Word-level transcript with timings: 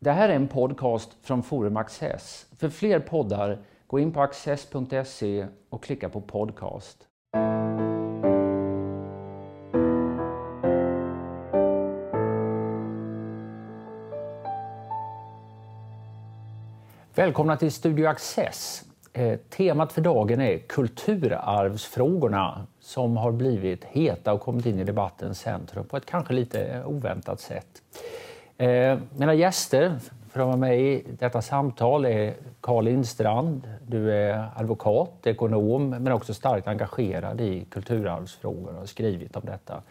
Det 0.00 0.10
här 0.10 0.28
är 0.28 0.36
en 0.36 0.48
podcast 0.48 1.16
från 1.22 1.42
Forum 1.42 1.76
Access. 1.76 2.46
För 2.58 2.68
fler 2.68 3.00
poddar, 3.00 3.58
gå 3.86 3.98
in 3.98 4.12
på 4.12 4.20
access.se 4.20 5.46
och 5.70 5.82
klicka 5.82 6.08
på 6.08 6.20
podcast. 6.20 6.98
Välkomna 17.14 17.56
till 17.56 17.72
Studio 17.72 18.06
Access. 18.06 18.84
Eh, 19.12 19.38
temat 19.38 19.92
för 19.92 20.00
dagen 20.00 20.40
är 20.40 20.58
kulturarvsfrågorna 20.58 22.66
som 22.80 23.16
har 23.16 23.32
blivit 23.32 23.84
heta 23.84 24.32
och 24.32 24.40
kommit 24.40 24.66
in 24.66 24.78
i 24.78 24.84
debattens 24.84 25.40
centrum 25.40 25.84
på 25.84 25.96
ett 25.96 26.06
kanske 26.06 26.34
lite 26.34 26.82
oväntat 26.86 27.40
sätt. 27.40 27.82
Eh, 28.60 28.98
mina 29.16 29.34
gäster 29.34 29.98
för 30.30 30.40
att 30.40 30.46
vara 30.46 30.56
med 30.56 30.80
i 30.80 31.04
detta 31.18 31.42
samtal 31.42 32.04
är 32.04 32.34
Carl 32.60 32.84
Lindstrand. 32.84 33.68
Du 33.86 34.12
är 34.12 34.48
advokat, 34.56 35.26
ekonom 35.26 35.90
men 35.90 36.12
också 36.12 36.34
starkt 36.34 36.68
engagerad 36.68 37.40
i 37.40 37.64
kulturarvsfrågor 37.70 38.72
och 38.72 38.78
har 38.78 38.86
skrivit 38.86 39.36
om 39.36 39.42
detta. 39.44 39.82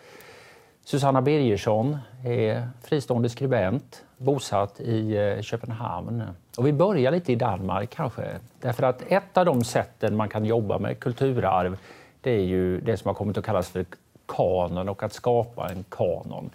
Susanna 0.85 1.21
Birgersson 1.21 1.97
är 2.25 2.69
fristående 2.83 3.29
skribent, 3.29 4.03
bosatt 4.17 4.79
i 4.79 5.17
eh, 5.17 5.41
Köpenhamn. 5.41 6.23
Och 6.57 6.67
vi 6.67 6.73
börjar 6.73 7.11
lite 7.11 7.31
i 7.31 7.35
Danmark 7.35 7.89
kanske. 7.89 8.23
Därför 8.61 8.83
att 8.83 9.01
ett 9.07 9.37
av 9.37 9.45
de 9.45 9.63
sätten 9.63 10.15
man 10.15 10.29
kan 10.29 10.45
jobba 10.45 10.79
med 10.79 10.99
kulturarv 10.99 11.77
det 12.21 12.31
är 12.31 12.43
ju 12.43 12.81
det 12.81 12.97
som 12.97 13.07
har 13.07 13.13
kommit 13.13 13.37
att 13.37 13.45
kallas 13.45 13.69
för 13.69 13.85
kanon 14.25 14.89
och 14.89 15.03
att 15.03 15.13
skapa 15.13 15.69
en 15.69 15.85
kanon. 15.89 16.49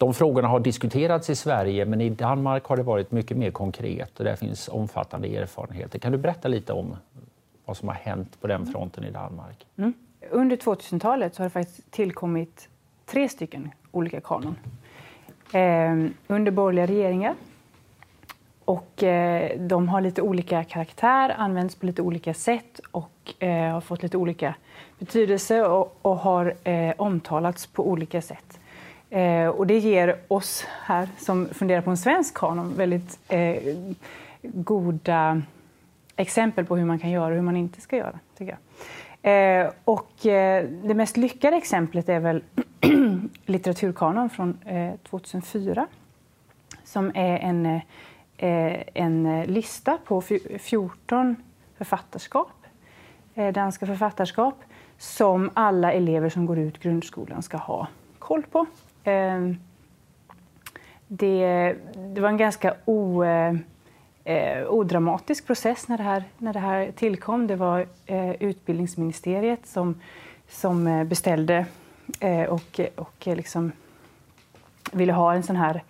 De 0.00 0.14
frågorna 0.14 0.48
har 0.48 0.60
diskuterats 0.60 1.30
i 1.30 1.36
Sverige 1.36 1.84
men 1.84 2.00
i 2.00 2.10
Danmark 2.10 2.64
har 2.64 2.76
det 2.76 2.82
varit 2.82 3.10
mycket 3.10 3.36
mer 3.36 3.50
konkret 3.50 4.18
och 4.18 4.24
där 4.24 4.36
finns 4.36 4.68
omfattande 4.68 5.36
erfarenheter. 5.36 5.98
Kan 5.98 6.12
du 6.12 6.18
berätta 6.18 6.48
lite 6.48 6.72
om 6.72 6.96
vad 7.64 7.76
som 7.76 7.88
har 7.88 7.94
hänt 7.94 8.40
på 8.40 8.46
den 8.46 8.66
fronten 8.66 9.04
i 9.04 9.10
Danmark? 9.10 9.66
Mm. 9.76 9.92
Under 10.30 10.56
2000-talet 10.56 11.36
har 11.36 11.44
det 11.44 11.50
faktiskt 11.50 11.90
tillkommit 11.90 12.68
tre 13.06 13.28
stycken 13.28 13.70
olika 13.90 14.20
kanon. 14.20 14.56
Eh, 15.52 16.10
under 16.26 16.50
borgerliga 16.50 16.86
regeringar. 16.86 17.34
Och 18.64 19.02
eh, 19.02 19.60
de 19.60 19.88
har 19.88 20.00
lite 20.00 20.22
olika 20.22 20.64
karaktär, 20.64 21.34
används 21.38 21.74
på 21.74 21.86
lite 21.86 22.02
olika 22.02 22.34
sätt 22.34 22.80
och 22.90 23.42
eh, 23.42 23.72
har 23.72 23.80
fått 23.80 24.02
lite 24.02 24.16
olika 24.16 24.54
betydelse 24.98 25.62
och, 25.62 25.98
och 26.02 26.16
har 26.16 26.54
eh, 26.64 26.94
omtalats 26.96 27.66
på 27.66 27.88
olika 27.88 28.22
sätt. 28.22 28.59
Eh, 29.10 29.48
och 29.48 29.66
det 29.66 29.78
ger 29.78 30.16
oss 30.28 30.64
här 30.84 31.08
som 31.18 31.48
funderar 31.48 31.80
på 31.80 31.90
en 31.90 31.96
svensk 31.96 32.34
kanon 32.34 32.74
väldigt 32.76 33.18
eh, 33.28 33.76
goda 34.42 35.42
exempel 36.16 36.64
på 36.64 36.76
hur 36.76 36.84
man 36.84 36.98
kan 36.98 37.10
göra 37.10 37.26
och 37.26 37.34
hur 37.34 37.42
man 37.42 37.56
inte 37.56 37.80
ska 37.80 37.96
göra. 37.96 38.18
Tycker 38.38 38.52
jag. 38.52 38.60
Eh, 39.22 39.70
och 39.84 40.26
eh, 40.26 40.64
det 40.82 40.94
mest 40.94 41.16
lyckade 41.16 41.56
exemplet 41.56 42.08
är 42.08 42.20
väl 42.20 42.42
litteraturkanon 43.46 44.30
från 44.30 44.58
eh, 44.64 44.94
2004 45.10 45.86
som 46.84 47.12
är 47.14 47.38
en, 47.38 47.66
eh, 48.36 48.82
en 48.94 49.42
lista 49.42 49.98
på 50.04 50.22
14 50.58 51.36
författarskap, 51.76 52.52
eh, 53.34 53.52
danska 53.52 53.86
författarskap 53.86 54.54
som 54.98 55.50
alla 55.54 55.92
elever 55.92 56.28
som 56.28 56.46
går 56.46 56.58
ut 56.58 56.78
grundskolan 56.78 57.42
ska 57.42 57.56
ha 57.56 57.86
koll 58.18 58.42
på 58.42 58.66
eh, 59.04 59.50
det, 61.08 61.76
det 62.14 62.20
var 62.20 62.28
en 62.28 62.36
ganska 62.36 62.74
o, 62.84 63.24
eh, 64.24 64.66
odramatisk 64.68 65.46
process 65.46 65.88
när 65.88 65.96
det, 65.96 66.02
här, 66.02 66.24
när 66.38 66.52
det 66.52 66.58
här 66.58 66.92
tillkom. 66.96 67.46
Det 67.46 67.56
var 67.56 67.86
eh, 68.06 68.30
utbildningsministeriet 68.42 69.66
som, 69.66 70.00
som 70.48 70.86
eh, 70.86 71.04
beställde 71.04 71.66
eh, 72.20 72.42
och, 72.42 72.80
och 72.96 73.28
eh, 73.28 73.36
liksom 73.36 73.72
ville 74.92 75.12
ha 75.12 75.34
en 75.34 75.42
sån 75.42 75.56
här 75.56 75.82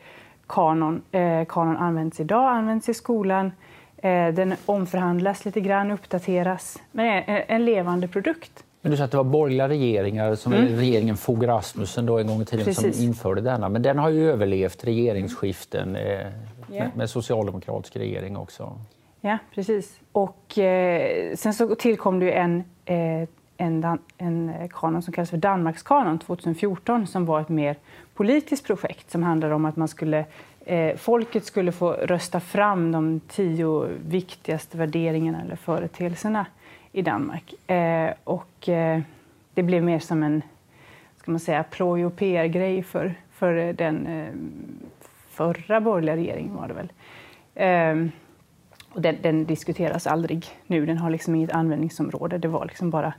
kanon. 0.47 1.03
Eh, 1.13 1.45
kanon 1.45 1.77
används 1.77 2.21
idag, 2.21 2.49
används 2.49 2.89
i 2.89 2.95
skolan. 2.95 3.53
Eh, 3.97 4.29
den 4.29 4.55
omförhandlas 4.67 5.45
lite 5.45 5.61
grann, 5.61 5.91
uppdateras. 5.91 6.79
Men 6.93 7.07
är 7.07 7.25
en, 7.27 7.43
en 7.49 7.65
levande 7.65 8.09
produkt. 8.09 8.65
Men 8.83 8.91
du 8.91 8.97
sa 8.97 9.05
att 9.05 9.11
det 9.11 9.17
var 9.17 9.25
borgerliga 9.25 9.69
regeringar, 9.69 10.35
som 10.35 10.53
mm. 10.53 10.77
regeringen 10.77 11.17
Fogh 11.17 11.47
Rasmussen 11.47 12.07
då 12.07 12.19
en 12.19 12.27
gång 12.27 12.43
i 12.43 12.45
tiden, 12.45 12.65
Precis. 12.65 12.97
som 12.97 13.05
införde 13.05 13.41
denna. 13.41 13.69
Men 13.69 13.83
den 13.83 13.99
har 13.99 14.09
ju 14.09 14.31
överlevt 14.31 14.85
regeringsskiften 14.85 15.97
eh, 15.97 16.03
yeah. 16.03 16.31
med, 16.69 16.91
med, 16.95 17.11
socialdemokratisk 17.11 17.97
regering 17.97 18.37
också. 18.37 18.79
Ja, 19.21 19.39
precis. 19.55 20.01
Och 20.13 20.59
eh, 20.59 21.35
sen 21.37 21.55
så 21.55 21.75
tillkom 21.75 22.21
det 22.21 22.33
en, 22.33 22.65
eh, 22.85 23.29
en, 23.57 23.99
en 24.19 24.53
kanon 24.71 25.03
som 25.03 25.13
kallas 25.13 25.31
för 25.31 25.37
Danmarkskanon 25.37 26.19
2014 26.19 27.07
som 27.07 27.27
var 27.27 27.41
ett 27.41 27.49
mer 27.49 27.77
politiskt 28.15 28.67
projekt 28.67 29.11
som 29.11 29.23
handlade 29.23 29.55
om 29.55 29.65
att 29.65 29.77
man 29.77 29.89
skulle 29.89 30.25
eh, 30.65 30.97
folket 30.97 31.45
skulle 31.45 31.73
få 31.73 31.93
rösta 31.93 32.41
fram 32.41 32.93
de 32.93 33.21
tio 33.29 33.89
viktigaste 34.09 34.79
värderingarna 34.79 35.43
eller 35.43 35.57
företeelserna 35.57 36.47
i 36.93 37.03
Danmark. 37.03 37.71
Eh, 37.71 38.13
och 38.25 38.69
eh, 38.69 39.01
det 39.55 39.63
blev 39.63 39.83
mer 39.83 39.99
som 39.99 40.23
en 40.23 40.43
ska 41.21 41.31
man 41.31 41.41
säga, 41.41 41.63
ploj 41.63 42.07
och 42.07 42.17
PR-grej 42.17 42.83
för, 42.83 43.15
för 43.31 43.73
den 43.73 44.07
eh, 44.07 44.29
förra 45.31 45.81
borgerliga 45.81 46.17
regeringen 46.17 46.57
var 46.57 46.69
det 46.69 46.75
väl. 46.75 46.93
Eh, 47.55 48.11
och 48.93 49.03
den, 49.03 49.17
den, 49.23 49.45
diskuteras 49.45 50.07
aldrig 50.07 50.47
nu, 50.67 50.87
den 50.87 50.99
har 50.99 51.11
liksom 51.11 51.35
inget 51.35 51.53
användningsområde. 51.53 52.39
Det 52.39 52.49
var 52.49 52.65
liksom 52.65 52.91
bara, 52.91 53.13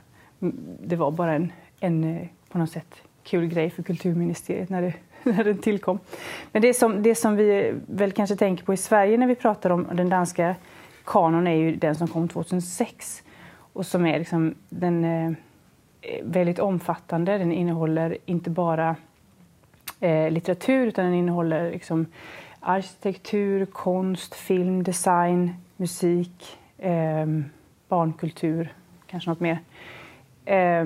det 0.80 0.96
var 0.96 1.10
bara 1.10 1.32
en, 1.32 1.52
en 1.80 2.04
eh, 2.04 2.26
på 2.48 2.58
något 2.58 2.70
sätt 2.70 3.02
kul 3.22 3.46
grej 3.46 3.70
för 3.70 3.82
kulturministeriet 3.82 4.68
när, 4.68 4.82
det, 4.82 4.94
när 5.30 5.44
den 5.44 5.58
tillkom. 5.58 5.98
Men 6.52 6.62
det 6.62 6.74
som, 6.74 7.02
det 7.02 7.14
som 7.14 7.36
vi 7.36 7.74
väl 7.86 8.12
kanske 8.12 8.36
tänker 8.36 8.64
på 8.64 8.74
i 8.74 8.76
Sverige 8.76 9.18
när 9.18 9.26
vi 9.26 9.34
pratar 9.34 9.70
om 9.70 9.88
den 9.92 10.08
danska 10.08 10.54
kanon 11.04 11.46
är 11.46 11.56
ju 11.56 11.76
den 11.76 11.94
som 11.94 12.08
kom 12.08 12.28
2006 12.28 13.22
och 13.72 13.86
som 13.86 14.06
är 14.06 14.18
liksom, 14.18 14.54
den 14.68 15.04
är 15.04 15.34
eh, 16.00 16.24
väldigt 16.24 16.58
omfattande. 16.58 17.38
Den 17.38 17.52
innehåller 17.52 18.18
inte 18.24 18.50
bara 18.50 18.96
eh, 20.00 20.30
litteratur 20.30 20.86
utan 20.86 21.04
den 21.04 21.14
innehåller 21.14 21.70
liksom 21.70 22.06
arkitektur, 22.60 23.66
konst, 23.66 24.34
film, 24.34 24.82
design, 24.82 25.54
musik, 25.76 26.58
eh, 26.78 27.26
barnkultur, 27.88 28.72
kanske 29.06 29.30
något 29.30 29.40
mer. 29.40 29.58
Eh, 30.44 30.84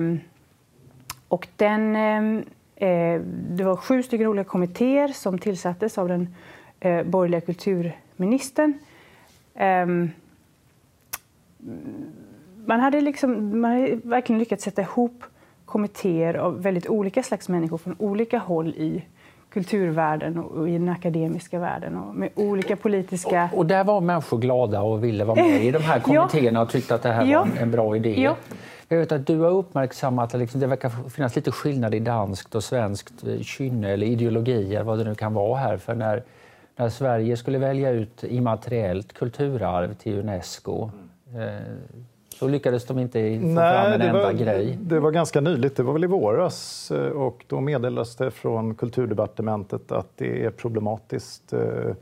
och 1.27 1.47
den, 1.55 1.95
eh, 1.95 2.43
eh 2.89 3.21
det 3.49 3.63
var 3.63 3.75
sju 3.75 4.03
stycken 4.03 4.27
olika 4.27 4.49
kommittéer 4.49 5.07
som 5.07 5.39
tillsattes 5.39 5.97
av 5.97 6.07
den 6.07 6.35
eh, 6.79 7.03
borgerliga 7.03 7.41
kulturministern 7.41 8.73
eh, 9.53 9.87
man 12.67 12.79
hade, 12.79 13.01
liksom, 13.01 13.61
man 13.61 13.71
hade 13.71 13.95
verkligen 14.03 14.39
lyckats 14.39 14.63
sätta 14.63 14.81
ihop 14.81 15.23
kommittéer 15.65 16.33
av 16.33 16.61
väldigt 16.61 16.87
olika 16.87 17.23
slags 17.23 17.49
människor 17.49 17.77
från 17.77 17.95
olika 17.99 18.37
håll 18.37 18.67
i 18.67 19.05
kulturvärlden 19.49 20.37
och 20.37 20.69
i 20.69 20.71
den 20.71 20.89
akademiska 20.89 21.59
världen 21.59 21.97
och 21.97 22.15
med 22.15 22.29
olika 22.35 22.75
politiska... 22.75 23.49
Och, 23.53 23.57
och 23.57 23.65
där 23.65 23.83
var 23.83 24.01
människor 24.01 24.37
glada 24.37 24.81
och 24.81 25.03
ville 25.03 25.25
vara 25.25 25.43
med 25.43 25.63
i 25.63 25.71
de 25.71 25.79
här 25.79 25.99
kommittéerna 26.03 26.61
och 26.61 26.69
tyckte 26.69 26.95
att 26.95 27.03
det 27.03 27.11
här 27.11 27.25
ja. 27.25 27.39
var 27.39 27.61
en 27.61 27.71
bra 27.71 27.95
idé. 27.95 28.21
Ja. 28.21 28.35
Jag 28.87 28.97
vet 28.97 29.11
att 29.11 29.27
du 29.27 29.39
har 29.39 29.51
uppmärksammat 29.51 30.33
att 30.33 30.39
liksom 30.39 30.59
det 30.59 30.67
verkar 30.67 31.09
finnas 31.09 31.35
lite 31.35 31.51
skillnad 31.51 31.95
i 31.95 31.99
danskt 31.99 32.55
och 32.55 32.63
svenskt 32.63 33.27
eh, 33.27 33.39
kynne 33.41 33.89
eller 33.89 34.07
ideologier, 34.07 34.83
vad 34.83 34.97
det 34.97 35.03
nu 35.03 35.15
kan 35.15 35.33
vara 35.33 35.57
här. 35.57 35.77
För 35.77 35.95
när, 35.95 36.23
när 36.75 36.89
Sverige 36.89 37.37
skulle 37.37 37.57
välja 37.57 37.89
ut 37.89 38.23
immateriellt 38.23 39.13
kulturarv 39.13 39.93
till 39.93 40.19
Unesco 40.19 40.89
eh, 41.35 41.73
så 42.39 42.47
lyckades 42.47 42.85
de 42.85 42.99
inte 42.99 43.39
få 43.41 43.45
Nej, 43.45 43.83
fram 43.83 43.93
en 43.93 44.01
enda 44.01 44.23
var, 44.23 44.31
grej. 44.31 44.77
Det 44.81 44.99
var 44.99 45.11
ganska 45.11 45.41
nyligt, 45.41 45.75
det 45.75 45.83
var 45.83 45.93
väl 45.93 46.03
i 46.03 46.07
våras. 46.07 46.91
Eh, 46.91 47.09
och 47.09 47.45
då 47.47 47.61
meddelades 47.61 48.15
det 48.15 48.31
från 48.31 48.75
kulturdepartementet 48.75 49.91
att 49.91 50.09
det 50.15 50.45
är 50.45 50.49
problematiskt 50.49 51.53
eh, 51.53 51.95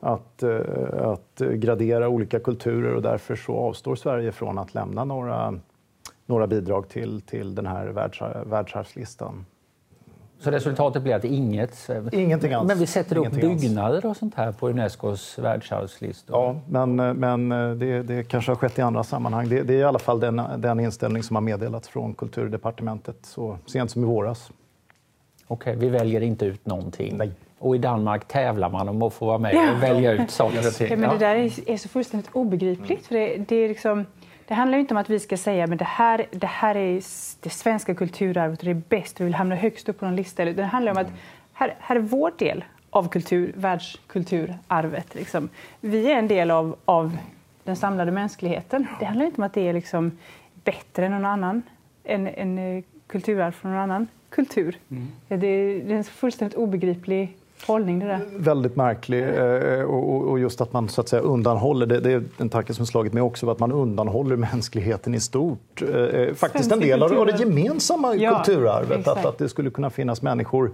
att, 0.00 0.42
eh, 0.42 1.10
att 1.10 1.38
gradera 1.38 2.08
olika 2.08 2.40
kulturer 2.40 2.94
och 2.94 3.02
därför 3.02 3.36
så 3.36 3.56
avstår 3.56 3.96
Sverige 3.96 4.32
från 4.32 4.58
att 4.58 4.74
lämna 4.74 5.04
några, 5.04 5.58
några 6.26 6.46
bidrag 6.46 6.88
till, 6.88 7.20
till 7.20 7.54
den 7.54 7.66
här 7.66 7.86
världsarvslistan. 8.44 9.44
Så 10.42 10.50
resultatet 10.50 11.02
blir 11.02 11.14
att 11.14 11.24
inget... 11.24 11.90
Ingenting 12.12 12.52
alls. 12.52 12.68
Men 12.68 12.78
vi 12.78 12.86
sätter 12.86 13.16
upp 13.16 13.32
byggnader 13.32 14.06
och 14.06 14.16
sånt 14.16 14.34
här 14.34 14.52
på 14.52 14.68
Unescos 14.68 15.38
världsarvslista. 15.38 16.32
Ja, 16.32 16.60
men, 16.68 16.96
men 16.96 17.48
det, 17.78 18.02
det 18.02 18.24
kanske 18.24 18.50
har 18.50 18.56
skett 18.56 18.78
i 18.78 18.82
andra 18.82 19.04
sammanhang. 19.04 19.48
Det, 19.48 19.62
det 19.62 19.74
är 19.74 19.78
i 19.78 19.84
alla 19.84 19.98
fall 19.98 20.20
den, 20.20 20.42
den 20.56 20.80
inställning 20.80 21.22
som 21.22 21.36
har 21.36 21.40
meddelats 21.40 21.88
från 21.88 22.14
kulturdepartementet 22.14 23.16
så 23.22 23.58
sent 23.66 23.90
som 23.90 24.02
i 24.02 24.06
våras. 24.06 24.50
Okej, 25.46 25.76
okay, 25.76 25.88
vi 25.88 25.88
väljer 25.88 26.20
inte 26.20 26.46
ut 26.46 26.66
någonting. 26.66 27.16
Nej. 27.16 27.32
Och 27.58 27.74
i 27.76 27.78
Danmark 27.78 28.28
tävlar 28.28 28.70
man 28.70 28.88
om 28.88 29.02
att 29.02 29.12
få 29.12 29.26
vara 29.26 29.38
med 29.38 29.54
ja. 29.54 29.72
och 29.72 29.82
välja 29.82 30.12
ut 30.12 30.30
saker 30.30 30.58
och 30.58 30.74
ting. 30.74 30.86
Ja, 30.90 30.96
men 30.96 31.10
det 31.10 31.18
där 31.18 31.36
är, 31.36 31.70
är 31.70 31.76
så 31.76 31.88
fullständigt 31.88 32.30
obegripligt. 32.32 33.06
För 33.06 33.14
det, 33.14 33.36
det, 33.48 33.56
är 33.56 33.68
liksom, 33.68 34.06
det 34.48 34.54
handlar 34.54 34.78
inte 34.78 34.94
om 34.94 34.98
att 34.98 35.10
vi 35.10 35.20
ska 35.20 35.36
säga 35.36 35.64
att 35.64 35.78
det 35.78 35.84
här, 35.84 36.26
det 36.30 36.46
här 36.46 36.74
är 36.74 36.94
det 37.40 37.50
svenska 37.50 37.94
kulturarvet 37.94 38.58
och 38.58 38.64
det 38.64 38.70
är 38.70 38.82
bäst 38.88 39.20
vi 39.20 39.24
vill 39.24 39.34
hamna 39.34 39.54
högst 39.54 39.88
upp 39.88 39.98
på 39.98 40.04
någon 40.04 40.16
lista. 40.16 40.44
Det 40.44 40.62
handlar 40.62 40.92
om 40.92 40.98
att 40.98 41.12
här, 41.52 41.74
här 41.80 41.96
är 41.96 42.00
vår 42.00 42.32
del 42.38 42.64
av 42.90 43.08
kultur, 43.08 43.52
världskulturarvet. 43.56 45.14
Liksom. 45.14 45.48
Vi 45.80 46.12
är 46.12 46.18
en 46.18 46.28
del 46.28 46.50
av, 46.50 46.76
av 46.84 47.16
den 47.64 47.76
samlade 47.76 48.12
mänskligheten. 48.12 48.86
Det 48.98 49.04
handlar 49.04 49.26
inte 49.26 49.40
om 49.40 49.44
att 49.44 49.54
det 49.54 49.68
är 49.68 49.72
liksom 49.72 50.18
bättre 50.64 51.06
än 51.06 51.12
någon 51.12 51.24
annan, 51.24 51.62
en, 52.04 52.26
en 52.26 52.58
eh, 52.58 52.84
kulturarv 53.06 53.52
från 53.52 53.72
någon 53.72 53.80
annan 53.80 54.08
kultur. 54.28 54.78
Mm. 54.90 55.08
Det, 55.28 55.34
är, 55.34 55.84
det 55.84 55.92
är 55.92 55.96
en 55.96 56.04
fullständigt 56.04 56.58
obegriplig 56.58 57.36
hållning 57.66 57.98
det 57.98 58.06
där. 58.06 58.20
Väldigt 58.36 58.76
märklig. 58.76 59.22
Eh, 59.22 59.82
och 59.82 60.38
just 60.40 60.60
att 60.60 60.72
man 60.72 60.88
så 60.88 61.00
att 61.00 61.08
säga 61.08 61.22
undanhåller, 61.22 61.86
det, 61.86 62.12
är 62.12 62.24
en 62.38 62.48
tanke 62.48 62.74
som 62.74 62.86
slagit 62.86 63.12
mig 63.12 63.22
också, 63.22 63.50
att 63.50 63.58
man 63.58 63.72
undanhåller 63.72 64.36
mänskligheten 64.36 65.14
i 65.14 65.20
stort. 65.20 65.82
Eh, 65.82 66.34
faktiskt 66.34 66.72
en 66.72 66.80
del 66.80 67.02
av 67.02 67.26
det 67.26 67.38
gemensamma 67.38 68.14
ja, 68.14 68.34
kulturarvet. 68.34 69.08
Att, 69.08 69.24
att 69.24 69.38
det 69.38 69.48
skulle 69.48 69.70
kunna 69.70 69.90
finnas 69.90 70.22
människor 70.22 70.70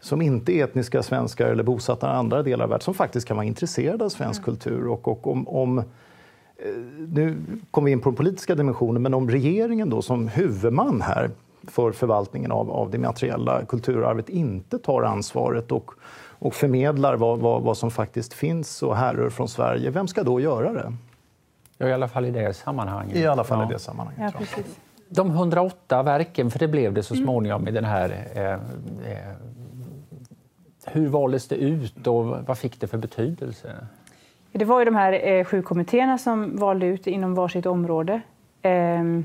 som 0.00 0.22
inte 0.22 0.52
är 0.52 0.64
etniska 0.64 1.02
svenskar 1.02 1.46
eller 1.46 1.62
bosatta 1.62 2.06
i 2.06 2.10
andra 2.10 2.42
delar 2.42 2.64
av 2.64 2.70
världen 2.70 2.84
som 2.84 2.94
faktiskt 2.94 3.28
kan 3.28 3.36
vara 3.36 3.46
intresserade 3.46 4.04
av 4.04 4.08
svensk 4.08 4.38
mm. 4.38 4.44
kultur. 4.44 4.86
Och, 4.88 5.08
och 5.08 5.26
om, 5.26 5.48
om, 5.48 5.78
eh, 5.78 5.84
nu 7.08 7.36
kommer 7.70 7.86
vi 7.86 7.92
in 7.92 8.00
på 8.00 8.08
den 8.08 8.16
politiska 8.16 8.54
dimensionen, 8.54 9.02
men 9.02 9.14
om 9.14 9.30
regeringen 9.30 9.90
då 9.90 10.02
som 10.02 10.28
huvudman 10.28 11.00
här 11.00 11.30
för 11.68 11.92
förvaltningen 11.92 12.52
av, 12.52 12.70
av 12.70 12.90
det 12.90 12.98
materiella 12.98 13.64
kulturarvet 13.64 14.28
inte 14.28 14.78
tar 14.78 15.02
ansvaret 15.02 15.72
och, 15.72 15.90
och 16.44 16.54
förmedlar 16.54 17.16
vad, 17.16 17.38
vad, 17.38 17.62
vad 17.62 17.76
som 17.76 17.90
faktiskt 17.90 18.34
finns 18.34 18.82
och 18.82 18.96
härrör 18.96 19.30
från 19.30 19.48
Sverige, 19.48 19.90
vem 19.90 20.08
ska 20.08 20.22
då 20.22 20.40
göra 20.40 20.72
det? 20.72 20.92
Ja, 21.78 21.88
i 21.88 21.92
alla 21.92 22.08
fall 22.08 22.24
i 22.24 22.30
det 22.30 22.54
sammanhanget. 22.54 23.16
I 23.16 23.26
alla 23.26 23.44
fall 23.44 23.58
ja. 23.58 23.70
i 23.70 23.72
det 23.72 23.78
sammanhanget. 23.78 24.34
Ja, 24.56 24.62
De 25.08 25.30
108 25.30 26.02
verken, 26.02 26.50
för 26.50 26.58
det 26.58 26.68
blev 26.68 26.92
det 26.92 27.02
så 27.02 27.14
mm. 27.14 27.26
småningom 27.26 27.62
mm. 27.62 27.68
i 27.68 27.72
den 27.72 27.84
här 27.84 28.26
eh, 28.34 28.52
eh, 29.12 29.28
hur 30.86 31.08
valdes 31.08 31.48
det 31.48 31.56
ut 31.56 32.06
och 32.06 32.24
vad 32.24 32.58
fick 32.58 32.80
det 32.80 32.86
för 32.86 32.98
betydelse? 32.98 33.86
Det 34.52 34.64
var 34.64 34.78
ju 34.78 34.84
de 34.84 34.94
här 34.94 35.26
eh, 35.26 35.44
sju 35.44 35.62
kommittéerna 35.62 36.18
som 36.18 36.56
valde 36.56 36.86
ut 36.86 37.06
inom 37.06 37.34
varsitt 37.34 37.66
område. 37.66 38.20
Ehm, 38.62 39.24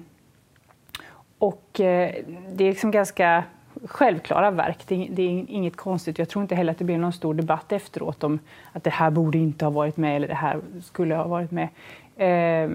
och 1.38 1.80
eh, 1.80 2.15
det 2.54 2.63
är 2.63 2.69
liksom 2.69 2.92
ganska 2.92 3.44
självklara 3.86 4.52
verk. 4.52 4.78
Det 4.88 4.96
är, 4.96 5.08
det 5.10 5.22
är, 5.22 5.46
inget 5.50 5.76
konstigt. 5.76 6.20
Jag 6.20 6.30
tror 6.30 6.42
inte 6.42 6.56
heller 6.56 6.72
att 6.72 6.78
det 6.78 6.86
blir 6.86 6.98
någon 6.98 7.14
stor 7.14 7.34
debatt 7.34 7.72
efteråt 7.72 8.24
om 8.24 8.40
att 8.74 8.84
det 8.84 8.90
här 8.90 9.10
borde 9.10 9.38
inte 9.38 9.66
ha 9.66 9.70
varit 9.70 9.98
med 9.98 10.16
eller 10.16 10.28
det 10.28 10.34
här 10.34 10.60
skulle 10.81 11.16
ha 11.16 11.28
varit 11.28 11.52
med. 11.52 11.68
Eh, 12.16 12.72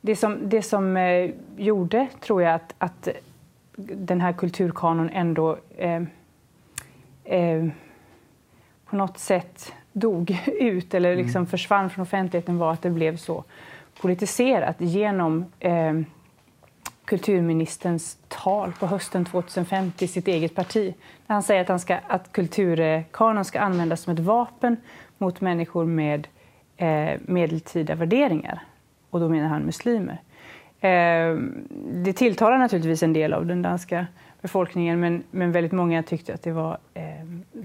det 0.00 0.16
som, 0.16 0.38
det 0.48 0.62
som 0.62 0.96
eh, 0.96 1.30
gjorde, 1.56 2.08
tror 2.20 2.42
jag, 2.42 2.54
att, 2.54 2.74
att 2.78 3.08
den 3.76 4.20
här 4.20 4.32
kulturkanon 4.32 5.10
ändå 5.12 5.58
eh, 5.76 6.02
på 8.84 8.96
något 8.96 9.18
sätt 9.18 9.72
dog 9.92 10.38
ut 10.46 10.94
eller 10.94 11.16
liksom 11.16 11.38
mm. 11.38 11.46
försvann 11.46 11.90
från 11.90 12.02
offentligheten 12.02 12.58
var 12.58 12.72
att 12.72 12.82
det 12.82 12.90
blev 12.90 13.16
så 13.16 13.44
politiserat 14.00 14.76
genom 14.78 15.44
eh, 15.60 16.00
kulturministerns 17.08 18.18
tal 18.28 18.72
på 18.72 18.86
hösten 18.86 19.24
2050 19.24 19.98
till 19.98 20.08
sitt 20.08 20.28
eget 20.28 20.54
parti. 20.54 20.94
där 21.26 21.34
han 21.34 21.42
säger 21.42 21.60
att, 21.60 21.68
han 21.68 21.80
ska, 21.80 21.98
att 22.06 22.32
kulturkanon 22.32 23.44
ska 23.44 23.60
användas 23.60 24.00
som 24.00 24.12
ett 24.12 24.18
vapen 24.18 24.76
mot 25.18 25.40
människor 25.40 25.84
med 25.84 26.28
eh, 26.76 27.20
medeltida 27.20 27.94
värderingar. 27.94 28.62
Och 29.10 29.20
då 29.20 29.28
menar 29.28 29.48
han 29.48 29.62
muslimer. 29.62 30.20
Eh, 30.80 31.36
det 32.04 32.12
tilltalar 32.12 32.58
naturligtvis 32.58 33.02
en 33.02 33.12
del 33.12 33.32
av 33.32 33.46
den 33.46 33.62
danska 33.62 34.06
befolkningen 34.42 35.00
men, 35.00 35.22
men 35.30 35.52
väldigt 35.52 35.72
många 35.72 36.02
tyckte 36.02 36.34
att, 36.34 36.42
det 36.42 36.52
var, 36.52 36.78
eh, 36.94 37.02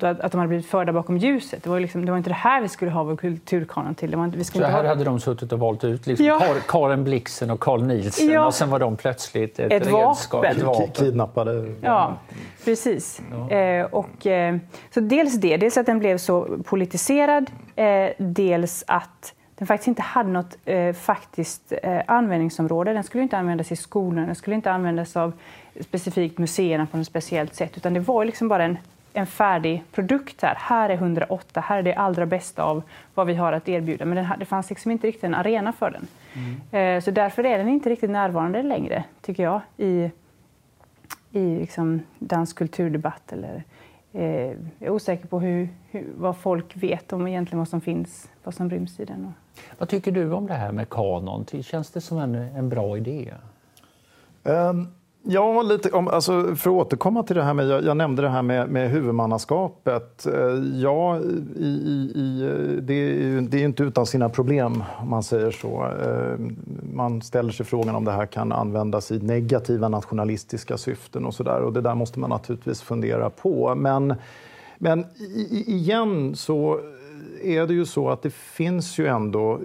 att 0.02 0.32
de 0.32 0.38
hade 0.38 0.48
blivit 0.48 0.66
förda 0.66 0.94
bakom 0.94 1.18
ljuset. 1.18 1.64
Det 1.64 1.70
var, 1.70 1.80
liksom, 1.80 2.06
det 2.06 2.12
var 2.12 2.18
inte 2.18 2.30
det 2.30 2.34
här 2.34 2.62
vi 2.62 2.70
skulle 2.70 2.92
ha 2.92 3.04
vår 3.04 3.16
kulturkanon 3.16 3.96
till. 3.96 4.12
Det 4.12 4.18
var 4.18 4.26
inte, 4.26 4.38
vi 4.38 4.44
skulle 4.44 4.66
Så 4.66 4.72
här 4.72 4.82
ha... 4.82 4.90
hade 4.90 5.04
de 5.04 5.20
suttit 5.20 5.54
och 5.54 5.60
valt 5.60 5.84
ut 5.84 6.08
liksom 6.08 6.26
ja. 6.26 6.42
Karen 6.68 7.04
Blixen 7.04 7.50
och 7.50 7.60
Carl 7.60 7.84
Nielsen 7.84 8.30
ja. 8.30 8.46
och 8.46 8.54
sen 8.54 8.70
var 8.70 8.80
de 8.80 8.96
plötsligt 8.96 9.60
ett, 9.60 9.72
ett 9.72 9.92
vapen. 9.92 10.44
Ett 10.44 10.64
vapen. 10.64 10.92
Kidnappade. 10.92 11.74
Ja, 11.82 12.18
precis. 12.66 13.22
Ja. 13.32 13.56
Eh, 13.56 13.86
och, 13.86 14.28
eh, 14.28 14.58
så 14.94 15.00
dels 15.00 15.36
det, 15.36 15.58
dels 15.58 15.78
att 15.78 15.86
den 15.86 16.00
blev 16.00 16.18
så 16.18 16.58
politiserad, 16.66 17.52
eh, 17.76 18.10
dels 18.18 18.84
att 18.88 19.34
den 19.56 19.68
faktiskt 19.68 19.88
inte 19.88 20.02
hade 20.02 20.30
något 20.30 20.58
eh, 20.66 20.94
faktiskt 20.94 21.74
eh, 21.84 22.02
användningsområde. 22.08 22.94
Den 22.94 23.04
skulle 23.04 23.24
inte 23.24 23.38
användas 23.38 23.72
i 23.72 23.76
skolan, 23.76 24.26
den 24.26 24.36
skulle 24.36 24.56
inte 24.56 24.72
användas 24.72 25.16
av 25.16 25.34
specifikt 25.82 26.38
museerna 26.38 26.86
på 26.86 26.98
något 26.98 27.08
speciellt 27.08 27.56
sätt, 27.56 27.78
utan 27.78 27.94
det 27.94 28.00
var 28.00 28.26
liksom 28.26 28.48
bara 28.48 28.64
en, 28.64 28.78
en 29.14 29.28
färdig 29.28 29.84
produkt 29.92 30.42
här. 30.42 30.56
Här 30.60 30.90
är 30.90 30.94
108, 30.94 31.62
här 31.62 31.78
är 31.78 31.84
det 31.84 31.94
allra 31.94 32.26
bästa 32.26 32.64
av 32.64 32.84
vad 33.14 33.28
vi 33.28 33.36
har 33.36 33.54
att 33.54 33.70
erbjuda. 33.70 34.06
Men 34.06 34.16
den, 34.16 34.40
det 34.40 34.46
fanns 34.46 34.70
liksom 34.70 34.92
inte 34.92 35.08
riktigt 35.08 35.24
en 35.24 35.36
arena 35.36 35.74
för 35.74 35.92
den. 35.92 36.08
Mm. 36.34 36.98
Eh, 36.98 37.04
så 37.04 37.12
därför 37.12 37.46
är 37.46 37.58
den 37.58 37.70
inte 37.70 37.90
riktigt 37.90 38.10
närvarande 38.10 38.64
längre, 38.64 39.04
tycker 39.22 39.44
jag, 39.44 39.62
i, 39.78 40.12
i 41.32 41.56
liksom 41.60 42.02
dansk 42.20 42.58
kulturdebatt. 42.58 43.34
Eller, 43.34 43.64
jag 44.14 44.56
är 44.80 44.90
osäker 44.90 45.28
på 45.28 45.40
hur, 45.40 45.70
hur, 45.92 46.14
vad 46.18 46.38
folk 46.38 46.76
vet 46.76 47.14
om 47.14 47.28
egentligen 47.28 47.60
vad 47.60 47.68
som 47.68 47.82
finns, 47.82 48.30
vad 48.44 48.56
som 48.56 48.70
ryms 48.70 49.00
i 49.00 49.06
den. 49.06 49.34
Vad 49.78 49.90
tycker 49.90 50.12
du 50.12 50.32
om 50.32 50.48
det 50.48 50.54
här 50.54 50.72
med 50.72 50.90
kanon? 50.90 51.46
Känns 51.62 51.92
det 51.92 52.02
som 52.02 52.18
en, 52.18 52.36
en 52.36 52.70
bra 52.70 52.98
idé? 52.98 53.34
Um. 54.44 54.88
Ja, 55.26 55.62
lite, 55.62 55.90
om, 55.90 56.08
alltså, 56.08 56.56
för 56.56 56.70
att 56.70 56.86
återkomma 56.86 57.24
till 57.24 57.36
det 57.36 57.44
här 57.44 57.54
med, 57.54 57.68
jag, 57.68 57.84
jag 57.84 57.98
nämnde 57.98 58.22
det 58.22 58.30
här 58.30 58.42
med, 58.42 58.70
med 58.70 58.90
huvudmannaskapet. 58.90 60.26
Eh, 60.26 60.34
ja, 60.74 61.20
i, 61.58 62.12
i, 62.16 62.50
det, 62.82 62.94
är, 62.94 63.42
det 63.42 63.62
är 63.62 63.66
inte 63.66 63.84
utan 63.84 64.06
sina 64.06 64.30
problem 64.30 64.84
om 64.98 65.10
man 65.10 65.24
säger 65.24 65.52
så. 65.52 65.92
Eh, 66.04 66.40
man 66.94 67.22
ställer 67.22 67.52
sig 67.52 67.66
frågan 67.66 67.96
om 67.96 68.06
det 68.06 68.12
här 68.12 68.26
kan 68.26 68.52
användas 68.52 69.12
i 69.12 69.20
negativa 69.20 69.90
nationalistiska 69.90 70.78
syften 70.78 71.26
och 71.26 71.34
så 71.34 71.44
där. 71.44 71.62
Och 71.62 71.74
det 71.74 71.82
där 71.82 71.96
måste 71.96 72.20
man 72.20 72.30
naturligtvis 72.30 72.82
fundera 72.82 73.30
på. 73.30 73.76
Men, 73.76 74.14
men 74.78 75.06
igen 75.68 76.36
så 76.36 76.80
är 77.44 77.68
det 77.68 77.74
ju 77.74 77.86
så 77.86 78.10
att 78.10 78.22
det 78.22 78.34
finns 78.34 79.00
ju 79.00 79.08
ändå 79.08 79.60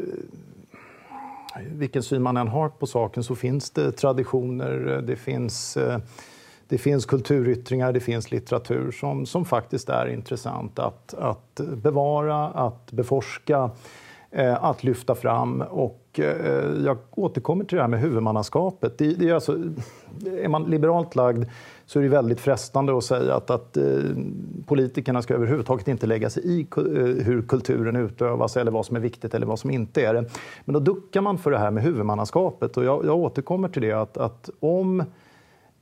vilken 1.56 2.02
syn 2.02 2.22
man 2.22 2.36
än 2.36 2.48
har 2.48 2.68
på 2.68 2.86
saken 2.86 3.22
så 3.22 3.34
finns 3.34 3.70
det 3.70 3.92
traditioner, 3.92 5.02
det 5.06 5.16
finns, 5.16 5.76
eh, 5.76 5.98
det 6.68 6.78
finns 6.78 7.06
kulturyttringar, 7.06 7.92
det 7.92 8.00
finns 8.00 8.30
litteratur 8.30 8.90
som, 8.90 9.26
som 9.26 9.44
faktiskt 9.44 9.88
är 9.88 10.06
intressant 10.06 10.78
att, 10.78 11.14
att 11.14 11.60
bevara, 11.76 12.48
att 12.48 12.92
beforska, 12.92 13.70
eh, 14.30 14.64
att 14.64 14.84
lyfta 14.84 15.14
fram. 15.14 15.60
Och 15.60 16.20
eh, 16.20 16.84
jag 16.84 16.98
återkommer 17.10 17.64
till 17.64 17.76
det 17.76 17.82
här 17.82 17.88
med 17.88 18.00
huvudmannaskapet. 18.00 18.98
Det, 18.98 19.14
det 19.14 19.28
är, 19.28 19.34
alltså, 19.34 19.58
är 20.42 20.48
man 20.48 20.64
liberalt 20.64 21.16
lagd 21.16 21.44
så 21.88 21.98
är 21.98 22.02
det 22.02 22.08
väldigt 22.08 22.40
frestande 22.40 22.98
att 22.98 23.04
säga 23.04 23.34
att, 23.34 23.50
att 23.50 23.76
eh, 23.76 23.84
politikerna 24.66 25.22
ska 25.22 25.34
överhuvudtaget 25.34 25.88
inte 25.88 26.06
lägga 26.06 26.30
sig 26.30 26.42
i 26.46 26.66
eh, 26.76 26.82
hur 27.24 27.42
kulturen 27.42 27.96
utövas 27.96 28.56
eller 28.56 28.70
vad 28.70 28.86
som 28.86 28.96
är 28.96 29.00
viktigt 29.00 29.34
eller 29.34 29.46
vad 29.46 29.58
som 29.58 29.70
inte 29.70 30.02
är 30.02 30.14
det. 30.14 30.24
Men 30.64 30.72
då 30.72 30.80
duckar 30.80 31.20
man 31.20 31.38
för 31.38 31.50
det 31.50 31.58
här 31.58 31.70
med 31.70 31.82
huvudmannaskapet 31.82 32.76
och 32.76 32.84
jag, 32.84 33.04
jag 33.04 33.16
återkommer 33.16 33.68
till 33.68 33.82
det 33.82 33.92
att, 33.92 34.16
att 34.16 34.50
om 34.60 35.04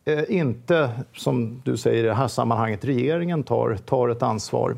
eh, 0.04 0.24
inte, 0.28 0.90
som 1.12 1.62
du 1.64 1.76
säger 1.76 2.04
i 2.04 2.06
det 2.06 2.14
här 2.14 2.28
sammanhanget, 2.28 2.84
regeringen 2.84 3.42
tar, 3.42 3.76
tar 3.76 4.08
ett 4.08 4.22
ansvar 4.22 4.76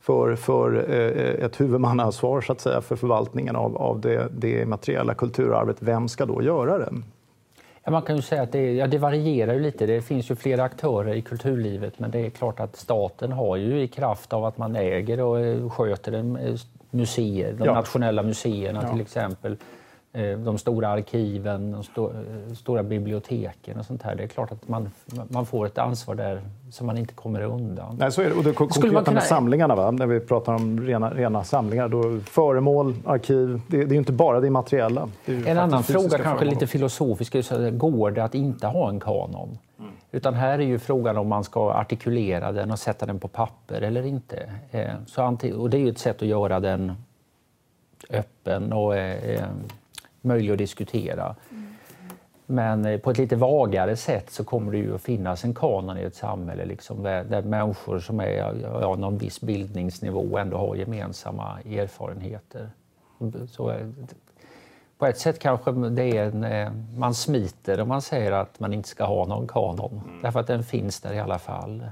för, 0.00 0.36
för 0.36 0.90
eh, 0.90 1.44
ett 1.44 1.60
huvudmannaansvar 1.60 2.40
så 2.40 2.52
att 2.52 2.60
säga, 2.60 2.80
för 2.80 2.96
förvaltningen 2.96 3.56
av, 3.56 3.76
av 3.76 4.00
det, 4.00 4.28
det 4.38 4.66
materiella 4.66 5.14
kulturarvet, 5.14 5.76
vem 5.80 6.08
ska 6.08 6.26
då 6.26 6.42
göra 6.42 6.78
det? 6.78 6.92
Ja, 7.84 7.90
man 7.90 8.02
kan 8.02 8.16
ju 8.16 8.22
säga 8.22 8.42
att 8.42 8.52
det, 8.52 8.72
ja, 8.74 8.86
det 8.86 8.98
varierar 8.98 9.54
ju 9.54 9.60
lite. 9.60 9.86
Det 9.86 10.02
finns 10.02 10.30
ju 10.30 10.36
flera 10.36 10.64
aktörer 10.64 11.14
i 11.14 11.22
kulturlivet 11.22 11.98
men 11.98 12.10
det 12.10 12.26
är 12.26 12.30
klart 12.30 12.60
att 12.60 12.76
staten 12.76 13.32
har 13.32 13.56
ju 13.56 13.82
i 13.82 13.88
kraft 13.88 14.32
av 14.32 14.44
att 14.44 14.58
man 14.58 14.76
äger 14.76 15.20
och 15.20 15.40
eh, 15.40 15.70
sköter 15.70 16.12
eh, 16.12 16.54
museer, 16.90 17.52
de 17.52 17.64
ja. 17.64 17.74
nationella 17.74 18.22
museerna 18.22 18.92
till 18.92 19.00
exempel, 19.00 19.56
de 20.44 20.58
stora 20.58 20.88
arkiven, 20.88 21.72
de 21.72 21.82
sto 21.82 22.10
eh, 22.10 22.54
stora 22.54 22.82
biblioteken 22.82 23.78
och 23.78 23.86
sånt 23.86 24.02
här. 24.02 24.14
Det 24.14 24.22
är 24.22 24.26
klart 24.26 24.52
att 24.52 24.68
man, 24.68 24.90
man 25.28 25.46
får 25.46 25.66
ett 25.66 25.78
ansvar 25.78 26.14
där 26.14 26.42
som 26.70 26.86
man 26.86 26.98
inte 26.98 27.14
kommer 27.14 27.40
undan. 27.40 27.96
Nej, 27.98 28.12
så 28.12 28.22
är 28.22 28.28
det. 28.28 28.34
Och 28.34 28.44
det 28.44 28.52
konkreta 28.52 29.04
kunna... 29.04 29.14
med 29.14 29.22
samlingarna, 29.22 29.74
va? 29.74 29.90
när 29.90 30.06
vi 30.06 30.20
pratar 30.20 30.54
om 30.54 30.80
rena, 30.80 31.10
rena 31.10 31.44
samlingar, 31.44 31.88
då 31.88 32.20
föremål, 32.20 32.94
arkiv, 33.06 33.60
det, 33.68 33.84
det 33.84 33.94
är 33.94 33.98
inte 33.98 34.12
bara 34.12 34.40
det 34.40 34.50
materiella. 34.50 35.08
Det 35.26 35.48
en 35.48 35.58
annan 35.58 35.82
fråga, 35.82 36.08
kanske 36.08 36.22
föremål. 36.22 36.48
lite 36.48 36.66
filosofisk, 36.66 37.34
är 37.34 37.42
så 37.42 37.70
går 37.70 38.10
det 38.10 38.24
att 38.24 38.34
inte 38.34 38.66
ha 38.66 38.88
en 38.88 39.00
kanon? 39.00 39.58
Utan 40.10 40.34
här 40.34 40.58
är 40.58 40.62
ju 40.62 40.78
frågan 40.78 41.18
om 41.18 41.28
man 41.28 41.44
ska 41.44 41.72
artikulera 41.72 42.52
den 42.52 42.70
och 42.70 42.78
sätta 42.78 43.06
den 43.06 43.20
på 43.20 43.28
papper 43.28 43.80
eller 43.80 44.06
inte. 44.06 44.50
Eh, 44.70 44.90
så, 45.06 45.36
och 45.56 45.70
det 45.70 45.76
är 45.76 45.80
ju 45.80 45.88
ett 45.88 45.98
sätt 45.98 46.22
att 46.22 46.28
göra 46.28 46.60
den 46.60 46.92
öppen 48.10 48.72
och 48.72 48.96
eh, 48.96 49.44
möjlig 50.22 50.52
att 50.52 50.58
diskutera. 50.58 51.36
Men 52.46 52.84
eh, 52.84 52.98
på 52.98 53.10
ett 53.10 53.18
lite 53.18 53.36
vagare 53.36 53.96
sätt 53.96 54.30
så 54.30 54.44
kommer 54.44 54.72
det 54.72 54.78
ju 54.78 54.94
att 54.94 55.02
finnas 55.02 55.44
en 55.44 55.54
kanon 55.54 55.98
i 55.98 56.02
ett 56.02 56.14
samhälle 56.14 56.64
liksom, 56.64 57.02
där, 57.02 57.24
där 57.24 57.42
människor 57.42 57.98
som 57.98 58.20
är 58.20 58.34
ja, 58.80 58.96
någon 58.96 59.18
viss 59.18 59.40
bildningsnivå 59.40 60.38
ändå 60.38 60.56
har 60.56 60.76
gemensamma 60.76 61.60
erfarenheter. 61.60 62.70
Så, 63.48 63.70
eh, 63.70 63.86
på 64.98 65.06
ett 65.06 65.18
sätt 65.18 65.38
kanske 65.38 65.72
det 65.72 66.04
är 66.04 66.24
en, 66.24 66.44
eh, 66.44 66.72
man 66.96 67.14
smiter 67.14 67.80
om 67.80 67.88
man 67.88 68.02
säger 68.02 68.32
att 68.32 68.60
man 68.60 68.72
inte 68.72 68.88
ska 68.88 69.04
ha 69.04 69.26
någon 69.26 69.46
kanon, 69.46 70.00
mm. 70.04 70.22
därför 70.22 70.40
att 70.40 70.46
den 70.46 70.64
finns 70.64 71.00
där 71.00 71.14
i 71.14 71.20
alla 71.20 71.38
fall. 71.38 71.86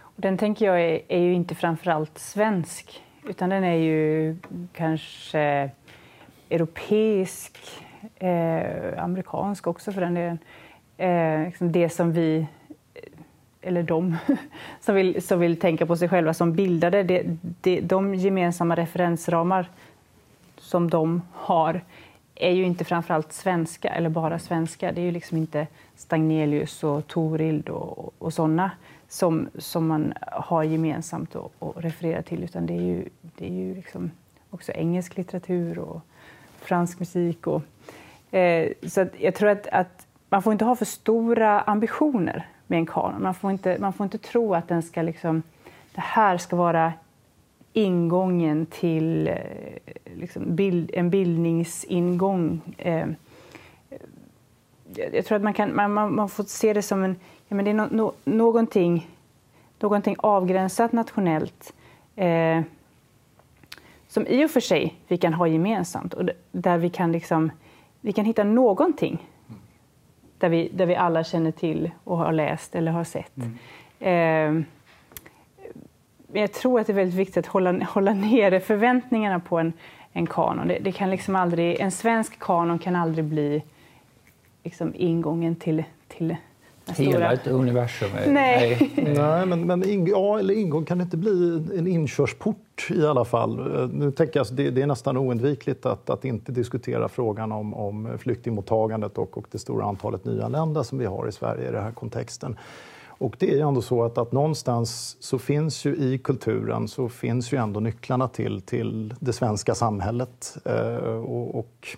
Och 0.00 0.20
den 0.20 0.38
tänker 0.38 0.66
jag 0.66 0.80
är, 0.80 1.00
är 1.08 1.18
ju 1.18 1.34
inte 1.34 1.54
framförallt 1.54 2.18
svensk, 2.18 3.02
utan 3.28 3.50
den 3.50 3.64
är 3.64 3.76
ju 3.76 4.36
kanske 4.72 5.70
europeisk, 6.54 7.58
eh, 8.18 9.02
amerikansk 9.04 9.66
också 9.66 9.92
för 9.92 10.00
den 10.00 10.14
delen. 10.14 10.38
Eh, 10.96 11.46
liksom 11.46 11.72
det 11.72 11.88
som 11.88 12.12
vi, 12.12 12.46
eller 13.62 13.82
de, 13.82 14.16
som 14.80 14.94
vill, 14.94 15.22
som 15.22 15.40
vill 15.40 15.60
tänka 15.60 15.86
på 15.86 15.96
sig 15.96 16.08
själva 16.08 16.34
som 16.34 16.52
bildade, 16.52 17.02
det, 17.02 17.22
det, 17.40 17.80
de 17.80 18.14
gemensamma 18.14 18.74
referensramar 18.74 19.68
som 20.58 20.90
de 20.90 21.22
har 21.32 21.80
är 22.34 22.50
ju 22.50 22.64
inte 22.64 22.84
framförallt 22.84 23.32
svenska, 23.32 23.88
eller 23.88 24.08
bara 24.08 24.38
svenska. 24.38 24.92
Det 24.92 25.00
är 25.00 25.04
ju 25.04 25.10
liksom 25.10 25.38
inte 25.38 25.66
Stagnelius 25.96 26.84
och 26.84 27.06
Torild 27.06 27.68
och, 27.68 28.14
och 28.18 28.32
sådana 28.32 28.70
som, 29.08 29.48
som 29.58 29.86
man 29.86 30.14
har 30.20 30.62
gemensamt 30.62 31.36
att 31.36 31.52
referera 31.76 32.22
till, 32.22 32.44
utan 32.44 32.66
det 32.66 32.74
är 32.74 32.82
ju, 32.82 33.08
det 33.20 33.46
är 33.46 33.52
ju 33.52 33.74
liksom 33.74 34.10
också 34.50 34.72
engelsk 34.72 35.16
litteratur 35.16 35.78
och 35.78 36.00
fransk 36.66 37.00
musik. 37.00 37.46
Och, 37.46 37.62
eh, 38.34 38.72
så 38.82 39.06
jag 39.18 39.34
tror 39.34 39.48
att, 39.48 39.66
att, 39.66 40.06
man 40.28 40.42
får 40.42 40.52
inte 40.52 40.64
ha 40.64 40.76
för 40.76 40.84
stora 40.84 41.60
ambitioner 41.60 42.48
med 42.66 42.78
en 42.78 42.86
kanon. 42.86 43.22
Man 43.22 43.34
får 43.34 43.50
inte, 43.50 43.76
man 43.80 43.92
får 43.92 44.04
inte 44.04 44.18
tro 44.18 44.54
att 44.54 44.68
den 44.68 44.82
ska 44.82 45.02
liksom, 45.02 45.42
det 45.94 46.00
här 46.00 46.38
ska 46.38 46.56
vara 46.56 46.92
ingången 47.72 48.66
till 48.66 49.28
eh, 49.28 49.34
liksom 50.04 50.54
bild, 50.54 50.90
en 50.94 51.10
bildningsingång. 51.10 52.60
Eh, 52.78 53.06
jag 55.12 55.24
tror 55.24 55.36
att 55.36 55.42
man, 55.42 55.54
kan, 55.54 55.76
man, 55.76 56.14
man, 56.14 56.28
får 56.28 56.44
se 56.44 56.72
det 56.72 56.82
som 56.82 57.04
en, 57.04 57.16
ja, 57.48 57.56
men 57.56 57.64
det 57.64 57.70
är 57.70 57.74
no, 57.74 57.88
no, 57.90 58.12
någonting, 58.24 59.08
någonting 59.80 60.16
avgränsat 60.18 60.92
nationellt 60.92 61.72
eh, 62.16 62.60
som 64.14 64.26
i 64.26 64.44
och 64.44 64.50
för 64.50 64.60
sig 64.60 64.94
vi 65.08 65.16
kan 65.16 65.34
ha 65.34 65.46
gemensamt 65.46 66.14
och 66.14 66.28
där 66.52 66.78
vi 66.78 66.90
kan, 66.90 67.12
liksom, 67.12 67.52
vi 68.00 68.12
kan 68.12 68.24
hitta 68.24 68.44
någonting 68.44 69.28
där 70.38 70.48
vi, 70.48 70.70
där 70.74 70.86
vi 70.86 70.96
alla 70.96 71.24
känner 71.24 71.50
till 71.50 71.90
och 72.04 72.18
har 72.18 72.32
läst 72.32 72.74
eller 72.74 72.92
har 72.92 73.04
sett. 73.04 73.36
Mm. 73.36 73.50
Eh, 74.00 74.64
men 76.26 76.40
jag 76.40 76.52
tror 76.52 76.80
att 76.80 76.86
det 76.86 76.92
är 76.92 76.94
väldigt 76.94 77.18
viktigt 77.18 77.36
att 77.36 77.46
hålla, 77.46 77.84
hålla 77.84 78.14
nere 78.14 78.60
förväntningarna 78.60 79.40
på 79.40 79.58
en, 79.58 79.72
en 80.12 80.26
kanon. 80.26 80.68
Det, 80.68 80.78
det, 80.78 80.92
kan 80.92 81.10
liksom 81.10 81.36
aldrig, 81.36 81.80
en 81.80 81.90
svensk 81.90 82.38
kanon 82.38 82.78
kan 82.78 82.96
aldrig 82.96 83.24
bli 83.24 83.62
liksom 84.62 84.92
ingången 84.94 85.56
till, 85.56 85.84
till 86.08 86.36
Hela 86.86 87.32
ett 87.32 87.46
universum? 87.46 88.08
Nej. 88.26 88.92
Nej, 88.96 89.46
men, 89.46 89.66
men 89.66 89.88
in, 89.88 90.06
ja, 90.06 90.38
eller 90.38 90.54
ingång 90.54 90.84
kan 90.84 90.98
det 90.98 91.04
inte 91.04 91.16
bli 91.16 91.62
en 91.78 91.86
inkörsport 91.86 92.90
i 92.90 93.06
alla 93.06 93.24
fall. 93.24 93.88
Nu 93.92 94.10
tänker 94.10 94.40
jag, 94.40 94.46
det, 94.52 94.70
det 94.70 94.82
är 94.82 94.86
nästan 94.86 95.16
oundvikligt 95.16 95.86
att, 95.86 96.10
att 96.10 96.24
inte 96.24 96.52
diskutera 96.52 97.08
frågan 97.08 97.52
om, 97.52 97.74
om 97.74 98.18
flyktingmottagandet 98.18 99.18
och, 99.18 99.38
och 99.38 99.46
det 99.50 99.58
stora 99.58 99.84
antalet 99.84 100.24
nyanlända 100.24 100.84
som 100.84 100.98
vi 100.98 101.04
har 101.04 101.28
i 101.28 101.32
Sverige 101.32 101.68
i 101.68 101.72
den 101.72 101.82
här 101.82 101.92
kontexten. 101.92 102.56
Och 103.18 103.36
det 103.38 103.50
är 103.50 103.54
ju 103.54 103.60
ändå 103.60 103.82
så 103.82 104.04
att, 104.04 104.18
att 104.18 104.32
någonstans 104.32 105.16
så 105.20 105.38
finns 105.38 105.84
ju 105.84 105.96
i 105.96 106.18
kulturen 106.18 106.88
så 106.88 107.08
finns 107.08 107.52
ju 107.52 107.58
ändå 107.58 107.80
nycklarna 107.80 108.28
till, 108.28 108.60
till 108.60 109.14
det 109.20 109.32
svenska 109.32 109.74
samhället. 109.74 110.56
Eh, 110.64 111.06
och, 111.06 111.58
och, 111.58 111.96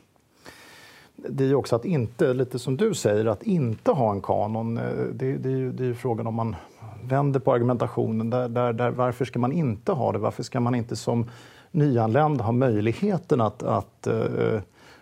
det 1.17 1.45
är 1.45 1.49
ju 1.49 1.55
också 1.55 1.77
att 1.77 1.85
inte, 1.85 2.35
lite 2.35 2.59
som 2.59 2.77
du 2.77 2.95
säger, 2.95 3.27
att 3.27 3.43
inte 3.43 3.91
ha 3.93 4.13
en 4.13 4.21
kanon. 4.23 4.79
Eh, 4.79 4.85
det, 5.13 5.37
det 5.37 5.49
är 5.49 5.57
ju 5.57 5.73
det 5.73 5.83
är 5.83 5.87
ju 5.87 5.95
frågan 5.95 6.27
om 6.27 6.35
man 6.35 6.57
vänder 7.03 7.41
på 7.41 7.53
argumentationen. 7.53 8.31
Där, 8.31 8.49
där, 8.49 8.73
där, 8.73 8.91
varför 8.91 9.25
ska 9.25 9.39
man 9.39 9.53
inte 9.53 9.93
ha 9.93 10.13
det? 10.13 10.19
Varför 10.19 10.43
ska 10.43 10.61
man 10.61 10.75
inte 10.75 10.97
som 10.97 11.31
nyanländ 11.71 12.41
ha 12.41 12.53
möjligheten 12.53 13.41
att, 13.41 13.63
att 13.63 14.09
uh, 14.11 14.61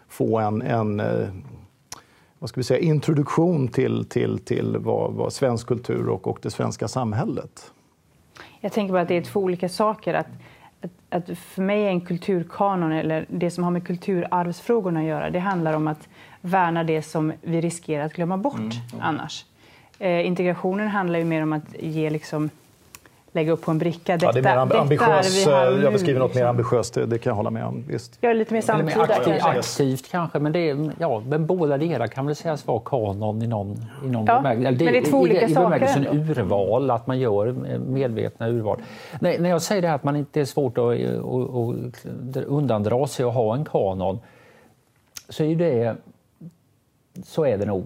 få 0.08 0.38
en, 0.38 0.62
en 0.62 1.00
uh, 1.00 1.28
vad 2.38 2.48
ska 2.48 2.60
vi 2.60 2.64
säga, 2.64 2.80
introduktion 2.80 3.68
till, 3.68 4.04
till, 4.04 4.38
till 4.38 4.76
vad, 4.78 5.12
vad 5.12 5.32
svensk 5.32 5.66
kultur 5.66 6.08
och, 6.08 6.26
och 6.26 6.38
det 6.42 6.50
svenska 6.50 6.88
samhället? 6.88 7.72
Jag 8.60 8.72
tänker 8.72 8.92
bara 8.92 9.02
att 9.02 9.08
det 9.08 9.16
är 9.16 9.22
två 9.22 9.40
olika 9.40 9.68
saker. 9.68 10.14
Att, 10.14 10.26
att, 10.84 10.90
att, 11.30 11.38
för 11.38 11.62
mig 11.62 11.82
är 11.84 11.88
en 11.88 12.00
kulturkanon, 12.00 12.92
eller 12.92 13.26
det 13.28 13.50
som 13.50 13.64
har 13.64 13.70
med 13.70 13.86
kulturarvsfrågorna 13.86 15.00
att 15.00 15.06
göra, 15.06 15.30
det 15.30 15.38
handlar 15.38 15.74
om 15.74 15.88
att 15.88 16.08
värna 16.40 16.84
det 16.84 17.02
som 17.02 17.32
vi 17.42 17.60
riskerar 17.60 18.04
att 18.04 18.12
glömma 18.12 18.36
bort 18.36 18.58
mm. 18.60 19.00
annars. 19.00 19.44
Eh, 19.98 20.26
integrationen 20.26 20.88
handlar 20.88 21.18
ju 21.18 21.24
mer 21.24 21.42
om 21.42 21.52
att 21.52 21.74
ge 21.80 22.10
liksom, 22.10 22.50
lägga 23.34 23.52
upp 23.52 23.62
på 23.62 23.70
en 23.70 23.78
bricka. 23.78 24.12
Detta, 24.12 24.26
ja, 24.26 24.32
det 24.32 24.48
är 24.48 24.66
mer 24.66 24.76
ambitiös, 24.76 25.46
jag 25.82 25.92
beskriver 25.92 26.20
något 26.20 26.28
mer 26.28 26.34
liksom. 26.34 26.48
ambitiöst, 26.48 26.94
det, 26.94 27.06
det, 27.06 27.18
kan 27.18 27.30
jag 27.30 27.34
hålla 27.34 27.50
med 27.50 27.64
om. 27.64 27.84
Visst. 27.88 28.18
Ja, 28.20 28.32
lite 28.32 28.54
mer 28.54 28.60
samtida 28.60 29.02
aktiv, 29.02 29.34
kanske. 29.40 29.58
Aktivt 29.58 30.10
kanske, 30.10 30.38
men, 30.38 30.52
det 30.52 30.70
är, 30.70 30.90
ja, 30.98 31.22
men 31.26 31.46
båda 31.46 31.78
delar 31.78 32.06
kan 32.06 32.26
väl 32.26 32.36
sägas 32.36 32.66
vara 32.66 32.80
kanon 32.84 33.42
i 33.42 33.46
någon, 33.46 33.76
i 34.04 34.08
någon 34.08 34.26
ja, 34.26 34.36
bemärkelse. 34.36 34.84
Men 34.84 34.92
det 34.92 34.98
är 34.98 35.10
två 35.10 35.18
olika 35.18 35.48
i, 35.48 35.50
i 35.50 35.54
bemärkelsen 35.54 36.06
ändå. 36.06 36.32
urval, 36.32 36.90
att 36.90 37.06
man 37.06 37.18
gör 37.18 37.52
medvetna 37.78 38.48
urval. 38.48 38.78
Nej, 39.20 39.38
när 39.38 39.50
jag 39.50 39.62
säger 39.62 39.82
det 39.82 39.88
här 39.88 39.94
att 39.94 40.04
man 40.04 40.16
inte 40.16 40.40
är 40.40 40.44
svårt 40.44 40.78
att, 40.78 40.84
att, 40.84 42.36
att 42.36 42.44
undandra 42.44 43.06
sig 43.06 43.26
att 43.26 43.34
ha 43.34 43.54
en 43.54 43.64
kanon, 43.64 44.18
så 45.28 45.44
är 45.44 45.56
det 45.56 45.96
så 47.24 47.46
är 47.46 47.58
det 47.58 47.66
nog. 47.66 47.84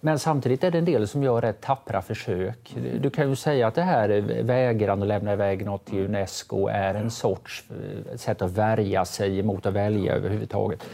Men 0.00 0.18
samtidigt 0.18 0.64
är 0.64 0.70
det 0.70 0.78
en 0.78 0.84
del 0.84 1.08
som 1.08 1.22
gör 1.22 1.40
rätt 1.40 1.60
tappra 1.60 2.02
försök. 2.02 2.76
Du 3.00 3.10
kan 3.10 3.28
ju 3.28 3.36
säga 3.36 3.66
att 3.66 3.74
det 3.74 3.82
här 3.82 4.08
vägran 4.42 5.02
att 5.02 5.08
lämna 5.08 5.32
iväg 5.32 5.66
något 5.66 5.84
till 5.84 6.04
Unesco 6.04 6.68
är 6.68 6.94
en 6.94 7.10
sorts 7.10 7.64
eh, 7.70 8.16
sätt 8.16 8.42
att 8.42 8.50
värja 8.50 9.04
sig 9.04 9.42
mot 9.42 9.66
att 9.66 9.74
välja 9.74 10.14
överhuvudtaget. 10.14 10.86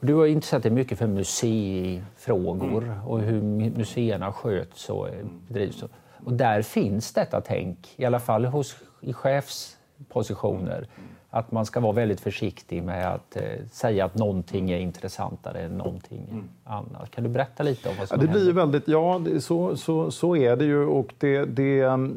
Du 0.00 0.14
har 0.14 0.26
intresserat 0.26 0.62
dig 0.62 0.72
mycket 0.72 0.98
för 0.98 1.06
museifrågor 1.06 3.00
och 3.06 3.20
hur 3.20 3.42
museerna 3.70 4.32
sköts 4.32 4.90
och 4.90 5.08
bedrivs. 5.48 5.84
Och 6.24 6.32
där 6.32 6.62
finns 6.62 7.12
detta 7.12 7.40
tänk, 7.40 7.78
i 7.96 8.04
alla 8.04 8.20
fall 8.20 8.44
hos, 8.44 8.76
i 9.00 9.12
chefspositioner 9.12 10.86
att 11.38 11.52
man 11.52 11.66
ska 11.66 11.80
vara 11.80 11.92
väldigt 11.92 12.20
försiktig 12.20 12.82
med 12.82 13.14
att 13.14 13.36
eh, 13.36 13.42
säga 13.72 14.04
att 14.04 14.14
någonting 14.14 14.70
är 14.70 14.78
intressantare 14.78 15.60
än 15.60 15.78
någonting 15.78 16.26
mm. 16.30 16.44
annat. 16.64 17.10
Kan 17.10 17.24
du 17.24 17.30
berätta 17.30 17.62
lite 17.62 17.88
om 17.88 17.94
vad 17.98 18.08
som 18.08 18.20
ja, 18.20 18.26
det 18.26 18.28
händer? 18.28 18.44
Blir 18.44 18.52
väldigt, 18.52 18.88
ja, 18.88 19.20
det, 19.24 19.40
så, 19.40 19.76
så, 19.76 20.10
så 20.10 20.36
är 20.36 20.56
det 20.56 20.64
ju 20.64 20.84
och 20.84 21.14
det, 21.18 21.44
det, 21.44 21.80
mm, 21.80 22.16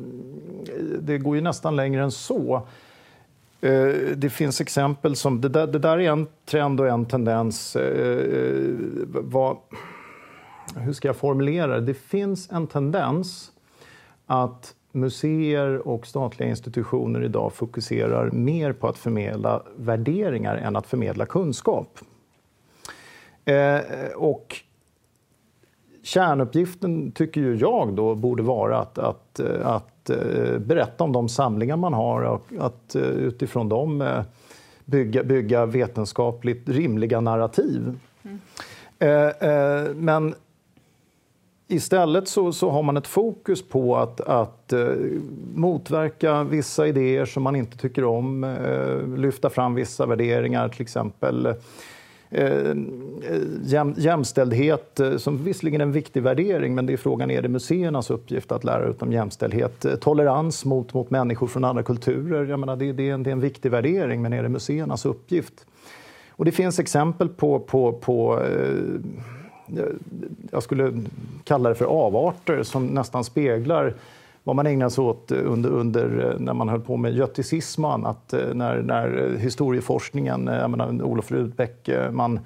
det 1.01 1.17
går 1.17 1.35
ju 1.35 1.41
nästan 1.41 1.75
längre 1.75 2.03
än 2.03 2.11
så. 2.11 2.61
Eh, 3.61 3.87
det 4.15 4.29
finns 4.29 4.61
exempel 4.61 5.15
som... 5.15 5.41
Det 5.41 5.49
där, 5.49 5.67
det 5.67 5.79
där 5.79 5.99
är 5.99 6.11
en 6.11 6.27
trend 6.45 6.79
och 6.79 6.87
en 6.87 7.05
tendens. 7.05 7.75
Eh, 7.75 8.75
vad, 9.07 9.57
hur 10.75 10.93
ska 10.93 11.07
jag 11.07 11.15
formulera 11.15 11.67
det? 11.67 11.81
Det 11.81 11.93
finns 11.93 12.51
en 12.51 12.67
tendens 12.67 13.51
att 14.25 14.75
museer 14.91 15.87
och 15.87 16.07
statliga 16.07 16.49
institutioner 16.49 17.23
idag 17.23 17.53
fokuserar 17.53 18.31
mer 18.31 18.73
på 18.73 18.87
att 18.87 18.97
förmedla 18.97 19.61
värderingar 19.75 20.55
än 20.55 20.75
att 20.75 20.87
förmedla 20.87 21.25
kunskap. 21.25 21.99
Eh, 23.45 23.79
och 24.15 24.55
kärnuppgiften, 26.03 27.11
tycker 27.11 27.41
ju 27.41 27.55
jag, 27.55 27.93
då, 27.93 28.15
borde 28.15 28.43
vara 28.43 28.79
att, 28.79 28.97
att, 28.97 29.39
att 29.63 30.09
eh, 30.09 30.59
berätta 30.59 31.03
om 31.03 31.11
de 31.11 31.29
samlingar 31.29 31.77
man 31.77 31.93
har 31.93 32.21
och 32.21 32.45
att 32.59 32.95
eh, 32.95 33.01
utifrån 33.01 33.69
dem 33.69 34.01
eh, 34.01 34.21
bygga, 34.85 35.23
bygga 35.23 35.65
vetenskapligt 35.65 36.69
rimliga 36.69 37.21
narrativ. 37.21 37.99
Mm. 38.23 38.39
Men 39.95 40.35
Istället 41.71 42.27
så, 42.27 42.51
så, 42.51 42.69
har 42.69 42.83
man 42.83 42.97
ett 42.97 43.07
fokus 43.07 43.61
på 43.69 43.97
att, 43.97 44.21
att 44.21 44.73
eh, 44.73 44.87
motverka 45.55 46.43
vissa 46.43 46.87
idéer 46.87 47.25
som 47.25 47.43
man 47.43 47.55
inte 47.55 47.77
tycker 47.77 48.05
om, 48.05 48.43
eh, 48.43 49.17
lyfta 49.17 49.49
fram 49.49 49.75
vissa 49.75 50.05
värderingar 50.05 50.69
till 50.69 50.81
exempel. 50.81 51.45
Eh, 51.45 51.53
eh, 52.31 52.75
jäm, 53.63 53.93
jämställdhet, 53.97 54.99
eh, 54.99 55.17
som 55.17 55.43
visserligen 55.43 55.81
är 55.81 55.85
en 55.85 55.91
viktig 55.91 56.23
värdering, 56.23 56.75
men 56.75 56.85
det 56.85 56.93
är 56.93 56.97
frågan 56.97 57.31
är 57.31 57.41
det 57.41 57.49
museernas 57.49 58.09
uppgift 58.09 58.51
att 58.51 58.63
lära 58.63 58.85
ut 58.85 59.01
om 59.01 59.11
jämställdhet? 59.11 59.85
Eh, 59.85 59.95
tolerans 59.95 60.65
mot, 60.65 60.93
mot 60.93 61.09
människor 61.09 61.47
från 61.47 61.63
andra 61.63 61.83
kulturer, 61.83 62.45
jag 62.45 62.59
menar, 62.59 62.75
det, 62.75 62.91
det, 62.91 63.09
är 63.09 63.13
en, 63.13 63.23
det 63.23 63.29
är 63.29 63.31
en 63.31 63.39
viktig 63.39 63.71
värdering, 63.71 64.21
men 64.21 64.33
är 64.33 64.43
det 64.43 64.49
museernas 64.49 65.05
uppgift? 65.05 65.65
Och 66.29 66.45
det 66.45 66.51
finns 66.51 66.79
exempel 66.79 67.29
på, 67.29 67.59
på, 67.59 67.93
på 67.93 68.39
eh, 68.39 68.99
jag 70.51 70.63
skulle 70.63 71.03
kalla 71.43 71.69
det 71.69 71.75
för 71.75 71.85
avarter 71.85 72.63
som 72.63 72.85
nästan 72.85 73.23
speglar 73.23 73.93
vad 74.43 74.55
man 74.55 74.67
ägnade 74.67 74.91
sig 74.91 75.03
åt 75.03 75.31
under, 75.31 75.69
under, 75.69 76.31
eh, 76.31 76.39
när 76.39 76.53
man 76.53 76.69
höll 76.69 76.81
på 76.81 76.97
med 76.97 77.13
göticism 77.13 77.85
och 77.85 77.93
annat. 77.93 78.33
Eh, 78.33 78.53
när, 78.53 78.81
när 78.81 79.35
historieforskningen, 79.37 80.47
eh, 80.47 80.55
jag 80.57 80.69
menar, 80.69 81.03
Olof 81.03 81.31
Rudbeck, 81.31 81.89
man, 82.11 82.39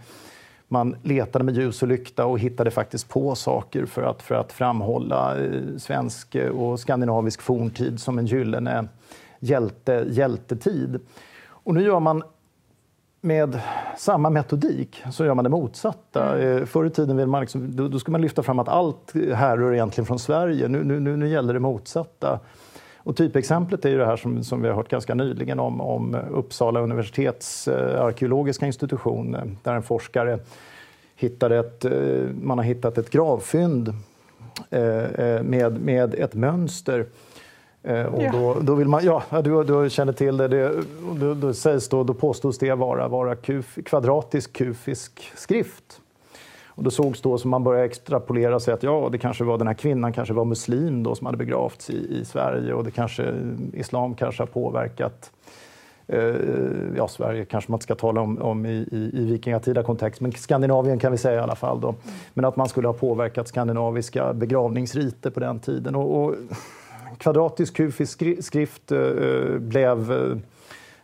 man 0.68 0.96
letade 1.04 1.46
med 1.46 1.56
ljus 1.56 1.82
och 1.82 1.88
lykta 1.88 2.26
och 2.26 2.40
hittade 2.40 2.72
faktiskt 2.72 3.10
på 3.10 3.36
saker 3.36 3.86
för 3.86 4.02
att, 4.02 4.22
för 4.22 4.36
att 4.36 4.52
framhålla 4.52 5.36
svensk 5.78 6.36
och 6.54 6.80
skandinavisk 6.80 7.42
forntid 7.42 8.00
som 8.00 8.20
en 8.20 8.26
gyllene 8.26 8.88
hjälte, 9.40 10.06
hjältetid. 10.10 11.00
Och 11.48 11.74
nu 11.74 11.84
gör 11.84 12.00
man 12.00 12.24
med 13.26 13.60
samma 13.98 14.30
metodik 14.30 15.04
så 15.12 15.26
gör 15.26 15.34
man 15.34 15.44
det 15.44 15.50
motsatta. 15.50 16.36
Mm. 16.36 16.58
Eh, 16.58 16.66
förr 16.66 16.86
i 16.86 16.90
tiden 16.90 17.18
vill 17.18 17.28
man 17.28 17.42
liksom, 17.42 17.76
då, 17.76 17.88
då 17.88 18.00
ska 18.00 18.12
man 18.12 18.22
lyfta 18.22 18.44
fram 18.44 18.60
att 18.60 18.68
allt 18.68 19.14
härrör 19.34 19.74
egentligen 19.74 20.06
från 20.06 20.20
Sverige. 20.20 20.68
Nu, 20.68 20.84
nu, 20.84 21.18
nu 21.18 21.28
gäller 21.28 21.54
det 21.54 21.60
motsatta. 21.60 22.40
Och 22.98 23.18
typexemplet 23.18 23.86
är 23.86 23.90
ju 23.90 23.98
det 23.98 24.06
här 24.06 24.18
som, 24.18 24.44
som 24.44 24.62
vi 24.62 24.68
har 24.68 24.76
hört 24.76 24.90
ganska 24.90 25.16
nyligen 25.16 25.60
om, 25.60 25.82
om 25.82 26.16
Uppsala 26.32 26.80
universitets 26.80 27.68
eh, 27.68 28.02
arkeologiska 28.02 28.66
institution 28.66 29.36
eh, 29.36 29.42
där 29.64 29.74
en 29.74 29.84
forskare 29.84 30.40
hittade 31.16 31.60
ett, 31.60 31.86
eh, 31.86 31.92
man 32.42 32.58
har 32.58 32.66
hittat 32.66 32.98
ett 32.98 33.10
gravfynd 33.10 33.94
eh, 34.70 35.04
eh 35.04 35.44
med, 35.44 35.82
med 35.82 36.14
ett 36.14 36.34
mönster 36.34 37.06
och 37.86 38.24
ja. 38.24 38.32
då, 38.32 38.58
då, 38.62 38.76
vill 38.76 38.88
man, 38.88 39.06
ja, 39.06 39.24
du, 39.44 39.64
du 39.64 39.90
känner 39.90 40.14
till 40.14 40.38
det. 40.38 40.48
det 40.48 40.84
då, 41.20 41.34
då, 41.34 41.54
sägs 41.54 41.90
då, 41.90 42.04
då 42.04 42.14
påstås 42.14 42.58
det 42.58 42.74
vara, 42.74 43.08
vara 43.08 43.36
kuf, 43.36 43.78
kvadratisk 43.86 44.54
kufisk 44.54 45.32
skrift. 45.36 46.02
Och 46.68 46.84
då 46.84 46.92
sågs 46.92 47.22
då 47.22 47.38
som 47.38 47.52
man 47.52 47.64
började 47.64 47.86
extrapolera 47.86 48.60
sig 48.60 48.74
att 48.74 48.84
ja, 48.84 49.10
det 49.12 49.18
kanske 49.18 49.44
var 49.44 49.58
den 49.58 49.68
här 49.68 49.74
kvinnan 49.74 50.14
kanske 50.14 50.34
var 50.34 50.46
muslim 50.46 51.04
då 51.04 51.16
som 51.16 51.26
hade 51.26 51.38
begravts 51.38 51.90
i, 51.90 52.20
i 52.20 52.26
Sverige 52.26 52.74
och 52.74 52.84
det 52.84 52.92
kanske, 52.92 53.34
islam 53.74 54.16
kanske 54.16 54.42
har 54.42 54.48
påverkat 54.48 55.32
eh, 56.08 56.36
ja, 56.98 57.08
Sverige 57.08 57.46
kanske 57.46 57.72
man 57.72 57.78
inte 57.78 57.84
ska 57.84 57.96
tala 57.96 58.22
om, 58.22 58.42
om 58.42 58.66
i, 58.66 58.88
i, 58.92 59.12
i 59.14 59.26
vikingatida 59.26 59.84
kontext, 59.84 60.22
men 60.22 60.32
Skandinavien 60.32 61.00
kan 61.00 61.12
vi 61.12 61.18
säga 61.18 61.40
i 61.40 61.44
alla 61.44 61.56
fall. 61.56 61.82
Då. 61.82 61.96
Men 62.34 62.46
att 62.46 62.56
man 62.56 62.70
skulle 62.70 62.88
ha 62.88 62.94
påverkat 62.94 63.48
skandinaviska 63.48 64.34
begravningsriter 64.34 65.30
på 65.30 65.40
den 65.40 65.60
tiden. 65.60 65.96
Och, 65.96 66.24
och 66.24 66.36
kvadratisk 67.18 67.76
kufisk 67.76 68.24
skrift 68.40 68.92
eh, 68.92 69.00
blev, 69.60 70.14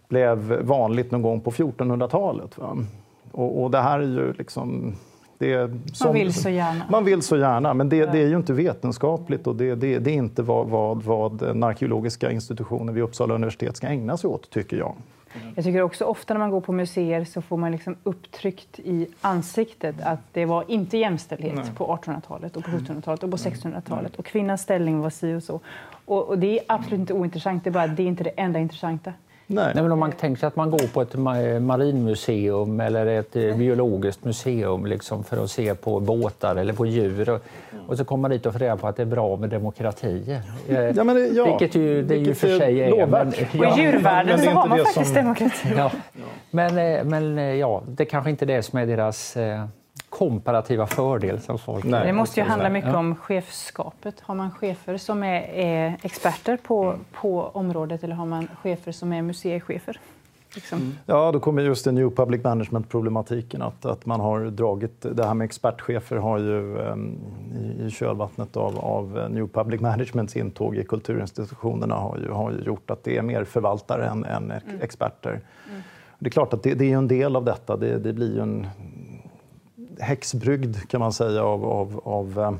blev 0.08 0.38
vanligt 0.62 1.12
någon 1.12 1.22
gång 1.22 1.42
på 1.42 1.52
1400-talet. 1.52 2.58
Och, 3.32 3.64
och, 3.64 3.72
det 3.72 3.80
här 3.80 4.00
är 4.00 4.04
ju 4.04 4.34
liksom... 4.34 4.96
Som, 5.94 6.08
man 6.08 6.14
vill 6.14 6.34
så 6.34 6.50
gärna. 6.50 6.86
Man 6.90 7.06
vill 7.06 7.22
så 7.22 7.38
gärna, 7.38 7.74
men 7.74 7.90
det, 7.90 8.06
det 8.06 8.20
är 8.20 8.28
ju 8.28 8.36
inte 8.36 8.54
vetenskapligt 8.54 9.48
och 9.48 9.56
det, 9.56 9.76
det, 9.76 10.00
det 10.00 10.12
är 10.12 10.16
inte 10.16 10.42
vad, 10.42 10.68
vad, 10.68 11.04
vad 11.04 11.40
den 11.40 11.64
arkeologiska 11.64 12.32
institutionen 12.32 12.96
vid 12.96 13.04
Uppsala 13.04 13.34
universitet 13.34 13.78
ska 13.78 13.88
ägna 13.88 14.18
sig 14.18 14.28
åt, 14.28 14.50
tycker 14.50 14.78
jag. 14.78 14.96
Jag 15.56 15.66
tycker 15.66 15.82
också 15.82 16.06
ofta 16.06 16.34
när 16.34 16.40
man 16.40 16.50
går 16.50 16.62
på 16.62 16.72
museer 16.72 17.26
så 17.26 17.42
får 17.42 17.58
man 17.58 17.72
liksom 17.72 17.96
upptryckt 18.04 18.80
i 18.80 19.08
ansiktet 19.22 19.96
att 20.02 20.20
det 20.32 20.46
var 20.46 20.64
inte 20.68 20.98
jämställdhet 20.98 21.56
Nej. 21.56 21.72
på 21.78 21.98
1800-talet 22.04 22.58
och 22.58 22.64
på 22.64 22.72
1700-talet 22.72 23.24
och 23.24 23.32
på 23.32 23.38
1600-talet 23.38 24.16
och 24.16 24.26
kvinnans 24.26 24.62
ställning 24.62 25.00
var 25.00 25.10
si 25.10 25.34
och 25.34 25.44
så. 25.44 25.60
Och, 26.12 26.28
och, 26.28 26.38
det 26.38 26.60
är 26.60 26.64
absolut 26.68 27.00
inte 27.00 27.14
ointressant, 27.14 27.64
det 27.64 27.70
är 27.70 27.72
bara 27.72 27.88
det 27.88 28.04
är 28.04 28.08
inte 28.08 28.24
det 28.24 28.30
enda 28.30 28.60
intressanta. 28.60 29.14
Nej. 29.48 29.72
Nej. 29.74 29.84
men 29.84 29.92
om 29.92 30.00
man 30.00 30.12
tänker 30.12 30.40
sig 30.40 30.48
att 30.48 30.56
man 30.56 30.72
går 30.72 30.94
på 30.94 31.02
ett 31.02 31.16
marinmuseum 31.62 32.80
eller 32.80 33.06
ett 33.06 33.36
eh, 33.36 33.58
biologiskt 33.58 34.26
museum 34.26 34.86
liksom 34.86 35.24
för 35.24 35.44
att 35.44 35.52
se 35.52 35.76
på 35.76 36.00
båtar 36.00 36.56
eller 36.56 36.74
på 36.74 36.86
djur 36.86 37.30
och, 37.30 37.42
och 37.88 37.98
så 37.98 38.06
kommer 38.06 38.22
man 38.22 38.32
dit 38.32 38.46
och 38.46 38.54
får 38.54 38.60
reda 38.60 38.78
på 38.78 38.88
att 38.88 38.96
det 38.96 39.02
är 39.02 39.06
bra 39.06 39.36
med 39.36 39.50
demokrati. 39.50 40.40
Eh, 40.70 40.80
ja, 40.80 41.04
men 41.04 41.16
det, 41.16 41.28
ja, 41.28 41.46
vilket 41.46 41.76
ju, 41.76 42.04
det 42.04 42.16
ju 42.16 42.34
för 42.34 42.60
sig 42.60 42.82
är. 42.82 43.08
Men, 43.08 43.34
ja, 43.52 43.72
och 43.72 43.78
i 43.78 43.82
djurvärlden 43.82 44.40
så 44.40 44.50
har 44.50 44.68
man 44.68 44.78
faktiskt 44.78 45.06
som... 45.06 45.16
demokrati. 45.16 45.68
Ja. 45.78 45.92
Men, 46.52 46.78
eh, 46.78 47.04
men 47.04 47.58
ja, 47.58 47.82
det 47.88 48.06
kanske 48.06 48.30
inte 48.30 48.46
är 48.46 48.48
det 48.48 48.64
som 48.64 48.80
är 48.80 48.86
deras 48.86 49.38
komparativa 50.12 50.88
fördel 50.88 51.42
som 51.42 51.60
folk 51.60 51.84
Nej, 51.86 52.08
Det 52.08 52.14
måste 52.14 52.40
ju 52.40 52.46
handla 52.46 52.70
mycket 52.70 52.90
ja. 52.90 52.98
om 52.98 53.16
chefskapet. 53.16 54.20
Har 54.20 54.36
man 54.36 54.52
chefer 54.52 54.98
som 54.98 55.24
är, 55.24 55.42
är, 55.42 55.98
experter 56.02 56.58
på, 56.58 56.96
på 57.12 57.44
området 57.44 58.04
eller 58.04 58.16
har 58.16 58.26
man 58.26 58.48
chefer 58.62 58.92
som 58.92 59.14
är 59.14 59.22
museichefer? 59.22 60.00
Liksom. 60.56 60.80
Mm. 60.80 60.94
Ja, 61.06 61.32
då 61.32 61.40
kommer 61.40 61.62
just 61.62 61.86
den 61.86 61.96
New 61.96 62.10
Public 62.10 62.44
Management-problematiken. 62.44 63.62
Att, 63.62 63.86
att 63.86 64.06
man 64.06 64.20
har 64.20 64.46
dragit, 64.46 65.06
det 65.16 65.26
här 65.26 65.34
med 65.34 65.46
expertchefer 65.46 66.16
har 66.16 66.40
ju 66.40 66.78
um, 66.78 67.18
i, 67.56 67.86
i 67.86 67.90
kölvattnet 67.90 68.58
av, 68.58 68.80
av 68.80 69.28
New 69.30 69.48
Public 69.48 69.82
Managements 69.82 70.36
intåg 70.36 70.76
i 70.76 70.84
kulturinstitutionerna 70.84 71.96
har 71.96 72.18
ju, 72.18 72.32
har 72.32 72.52
ju 72.52 72.60
gjort 72.64 72.92
att 72.92 73.04
det 73.04 73.18
är 73.18 73.22
mer 73.22 73.44
förvaltare 73.44 74.06
än, 74.06 74.26
än 74.26 74.52
mm. 74.52 74.82
experter. 74.82 75.42
Mm. 75.70 75.82
Det 76.20 76.28
är 76.28 76.32
klart 76.32 76.54
att 76.54 76.64
det, 76.64 76.74
det, 76.74 76.92
är 76.92 76.98
en 76.98 77.08
del 77.08 77.36
av 77.36 77.46
detta. 77.46 77.78
Det, 77.78 77.98
det 77.98 78.14
blir 78.14 78.36
ju 78.36 78.42
en 78.42 78.68
häxbrygd 80.00 80.90
kan 80.90 81.00
man 81.00 81.14
säga 81.14 81.44
av, 81.44 81.66
av, 81.66 82.02
av, 82.04 82.40
eh, 82.40 82.54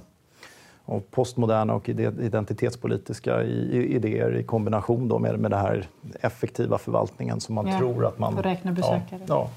av 0.86 1.00
postmoderna 1.12 1.74
och 1.74 1.90
identitetspolitiska 1.90 3.44
idéer 3.44 4.36
i 4.36 4.44
kombination 4.44 5.08
då 5.08 5.20
med, 5.20 5.40
med 5.40 5.52
den 5.52 5.60
här 5.60 5.88
effektiva 6.22 6.78
förvaltningen 6.78 7.40
som 7.40 7.56
man 7.56 7.68
ja, 7.68 7.78
tror 7.78 8.06
att 8.06 8.20
man... 8.20 8.38
räkna 8.38 8.72
besökare. 8.72 9.02
Ja, 9.10 9.20
ja. 9.28 9.50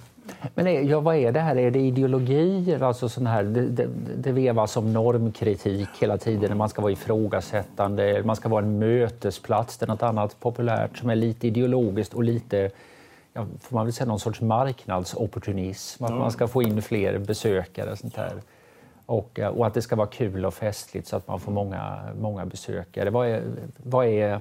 Men 0.55 0.67
är, 0.67 0.81
ja, 0.83 1.01
vad 1.01 1.17
är 1.17 1.33
det 1.33 1.41
här? 1.41 1.57
Är 1.57 1.71
det 1.71 1.79
ideologier? 1.79 2.83
Alltså 2.83 3.09
sån 3.09 3.27
här, 3.27 3.43
det, 3.43 3.67
det, 3.67 3.89
det 4.17 4.33
vevas 4.33 4.77
om 4.77 4.93
normkritik 4.93 5.89
hela 6.01 6.19
tiden. 6.19 6.57
Man 6.57 6.69
ska 6.69 6.83
vara 6.83 6.93
ifrågasättande, 6.93 8.23
man 8.25 8.37
ska 8.37 8.49
vara 8.49 8.65
en 8.65 8.79
mötesplats. 8.79 9.79
Det 9.79 9.85
är 9.85 9.89
något 9.89 10.03
annat 10.03 10.41
populärt 10.41 10.99
som 10.99 11.11
är 11.11 11.17
lite 11.17 11.47
ideologiskt 11.47 12.15
och 12.15 12.25
lite 12.25 12.71
ja, 13.35 13.47
får 13.61 13.77
man 13.77 13.87
väl 13.87 13.93
säga, 13.93 14.07
någon 14.07 14.21
sorts 14.21 14.41
marknadsopportunism. 14.41 16.05
Att 16.05 16.11
ja. 16.11 16.17
man 16.17 16.33
ska 16.33 16.49
få 16.49 16.63
in 16.63 16.83
fler 16.83 17.19
besökare 17.19 17.91
och 17.91 17.99
sånt 17.99 18.15
där. 18.15 18.43
Och, 19.07 19.39
eh, 19.39 19.49
och, 19.49 19.67
att 19.67 19.75
det 19.75 19.83
ska 19.83 19.97
vara 19.97 20.07
kul 20.07 20.45
och 20.45 20.55
festligt 20.55 21.09
så 21.09 21.17
att 21.17 21.29
man 21.29 21.41
får 21.41 21.53
många, 21.53 22.03
många 22.21 22.47
besökare. 22.47 23.11
Vad 23.11 23.29
är, 23.29 23.43
vad 23.77 24.07
är 24.07 24.41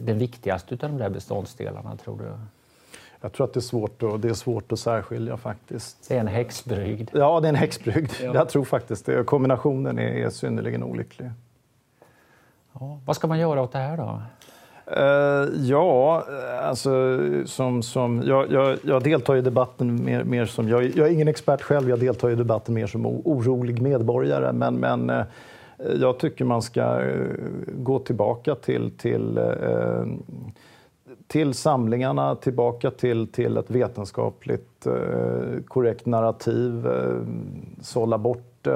den 0.00 0.18
viktigaste 0.18 0.74
av 0.74 0.78
de 0.78 0.98
där 0.98 1.10
beståndsdelarna, 1.10 1.96
tror 1.96 2.18
du? 2.18 2.38
Jag 3.20 3.32
tror 3.32 3.46
att 3.46 3.52
det 3.52 3.58
är 3.58 3.62
svårt 3.62 4.02
att, 4.02 4.22
det 4.22 4.28
är 4.28 4.34
svårt 4.34 4.72
att 4.72 4.78
särskilja 4.78 5.36
faktiskt. 5.36 6.08
Det 6.08 6.16
är 6.16 6.20
en 6.20 6.26
häxbrygd? 6.26 7.10
Ja, 7.12 7.40
det 7.40 7.46
är 7.46 7.48
en 7.48 7.54
häxbrygd. 7.54 8.12
Ja. 8.22 8.34
Jag 8.34 8.48
tror 8.48 8.64
faktiskt 8.64 9.06
det. 9.06 9.24
Kombinationen 9.24 9.98
är, 9.98 10.26
är 10.26 10.30
synnerligen 10.30 10.82
olycklig. 10.82 11.30
Ja. 12.72 13.00
Vad 13.04 13.16
ska 13.16 13.26
man 13.26 13.38
göra 13.38 13.62
åt 13.62 13.72
det 13.72 13.78
här 13.78 13.96
då? 13.96 14.22
Uh, 14.90 15.66
ja, 15.68 16.24
alltså 16.62 17.18
som, 17.46 17.82
som, 17.82 18.22
jag, 18.26 18.52
jag, 18.52 18.78
jag 18.82 19.02
deltar 19.02 19.36
i 19.36 19.40
debatten 19.40 20.04
mer, 20.04 20.24
mer 20.24 20.46
som... 20.46 20.68
Jag, 20.68 20.84
jag, 20.84 21.08
är 21.08 21.12
ingen 21.12 21.28
expert 21.28 21.62
själv, 21.62 21.88
jag 21.88 22.00
deltar 22.00 22.30
i 22.30 22.34
debatten 22.34 22.74
mer 22.74 22.86
som 22.86 23.06
orolig 23.06 23.82
medborgare. 23.82 24.52
Men, 24.52 24.74
men 24.74 25.10
uh, 25.10 25.24
jag 26.00 26.18
tycker 26.18 26.44
man 26.44 26.62
ska 26.62 27.00
uh, 27.00 27.26
gå 27.66 27.98
tillbaka 27.98 28.54
till, 28.54 28.90
till, 28.90 29.40
till 31.26 31.54
samlingarna, 31.54 32.34
tillbaka 32.34 32.90
till, 32.90 33.26
till 33.26 33.56
ett 33.56 33.70
vetenskapligt 33.70 34.86
korrekt 35.66 36.06
narrativ, 36.06 36.88
sålla 37.80 38.18
bort 38.18 38.66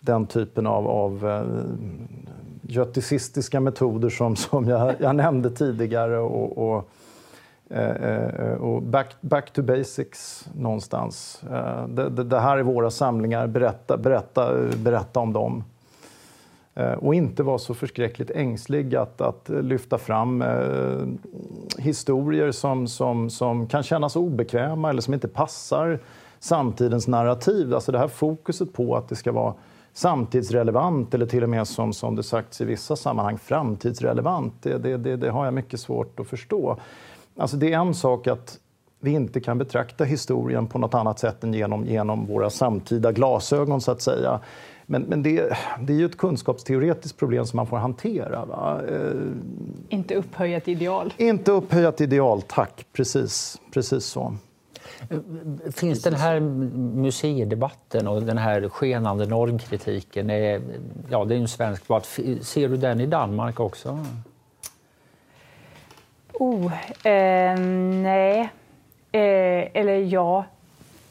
den 0.00 0.26
typen 0.26 0.66
av, 0.66 0.88
av 0.88 1.24
göticistiska 2.68 3.60
metoder 3.60 4.08
som, 4.08 4.36
som 4.36 4.68
jag, 4.68 4.94
jag 5.00 5.16
nämnde 5.16 5.50
tidigare 5.50 6.18
och, 6.18 6.70
och, 6.70 6.90
eh, 7.70 7.90
eh, 7.90 8.54
och 8.54 8.82
back, 8.82 9.16
back, 9.20 9.52
to 9.52 9.62
basics 9.62 10.48
någonstans. 10.54 11.42
Eh, 11.50 11.88
det, 11.88 12.08
det, 12.08 12.24
det, 12.24 12.40
här 12.40 12.58
är 12.58 12.62
våra 12.62 12.90
samlingar, 12.90 13.46
berätta, 13.46 13.96
berätta, 13.96 14.54
berätta 14.76 15.20
om 15.20 15.32
dem. 15.32 15.64
Eh, 16.74 16.92
och 16.92 17.14
inte 17.14 17.42
vara 17.42 17.58
så 17.58 17.74
förskräckligt 17.74 18.30
ängslig 18.30 18.96
att, 18.96 19.20
att 19.20 19.48
lyfta 19.48 19.98
fram 19.98 20.42
eh, 20.42 21.06
historier 21.78 22.52
som, 22.52 22.86
som, 22.86 23.30
som 23.30 23.66
kan 23.66 23.82
kännas 23.82 24.16
obekväma 24.16 24.90
eller 24.90 25.02
som 25.02 25.14
inte 25.14 25.28
passar 25.28 25.98
samtidens 26.38 27.08
narrativ. 27.08 27.74
Alltså 27.74 27.92
det 27.92 27.98
här 27.98 28.08
fokuset 28.08 28.72
på 28.72 28.96
att 28.96 29.08
det 29.08 29.16
ska 29.16 29.32
vara 29.32 29.54
samtidsrelevant 29.92 31.14
eller 31.14 31.26
till 31.26 31.42
och 31.42 31.48
med 31.48 31.68
som, 31.68 31.92
som 31.92 32.16
det 32.16 32.22
sagts 32.22 32.60
i 32.60 32.64
vissa 32.64 32.96
sammanhang 32.96 33.38
framtidsrelevant. 33.38 34.54
Det, 34.62 34.78
det, 34.78 34.96
det, 34.96 35.16
det, 35.16 35.30
har 35.30 35.44
jag 35.44 35.54
mycket 35.54 35.80
svårt 35.80 36.20
att 36.20 36.28
förstå. 36.28 36.76
Alltså 37.36 37.56
det 37.56 37.72
är 37.72 37.78
en 37.78 37.94
sak 37.94 38.26
att, 38.26 38.58
vi 39.00 39.10
inte 39.10 39.40
kan 39.40 39.58
betrakta 39.58 40.04
historien 40.04 40.66
på 40.66 40.78
något 40.78 40.94
annat 40.94 41.18
sätt 41.18 41.44
än 41.44 41.54
genom, 41.54 41.86
genom 41.86 42.26
våra 42.26 42.50
samtida 42.50 43.12
glasögon, 43.12 43.80
så 43.80 43.90
att 43.90 44.02
säga. 44.02 44.40
Men, 44.86 45.02
men 45.02 45.22
det, 45.22 45.56
det, 45.80 45.92
är 45.92 45.96
ju 45.96 46.04
ett 46.04 46.16
kunskapsteoretiskt 46.16 47.18
problem 47.18 47.46
som 47.46 47.56
man 47.56 47.66
får 47.66 47.76
hantera. 47.76 48.44
Va? 48.44 48.80
Eh, 48.88 49.12
inte 49.88 50.14
upphöjat 50.14 50.68
ideal. 50.68 51.14
Inte 51.16 51.52
upphöjat 51.52 52.00
ideal, 52.00 52.42
tack. 52.42 52.86
Precis, 52.92 53.60
precis 53.72 54.04
så. 54.04 54.34
Eh, 55.10 55.18
finns 55.72 56.02
den 56.02 56.14
här 56.14 56.40
museidebatten 56.40 58.08
och 58.08 58.22
den 58.22 58.38
här 58.38 58.68
skenande 58.68 59.26
normkritiken, 59.26 60.30
är, 60.30 60.60
ja 61.10 61.24
det 61.24 61.34
är 61.34 61.38
en 61.38 61.48
svensk 61.48 61.88
debatt, 61.88 62.06
ser 62.42 62.68
du 62.68 62.76
den 62.76 63.00
i 63.00 63.06
Danmark 63.06 63.60
också? 63.60 63.98
Oh, 66.32 66.72
eh, 67.06 67.58
nej. 68.02 68.40
Eh, 69.12 69.68
eller 69.74 69.96
ja, 69.98 70.44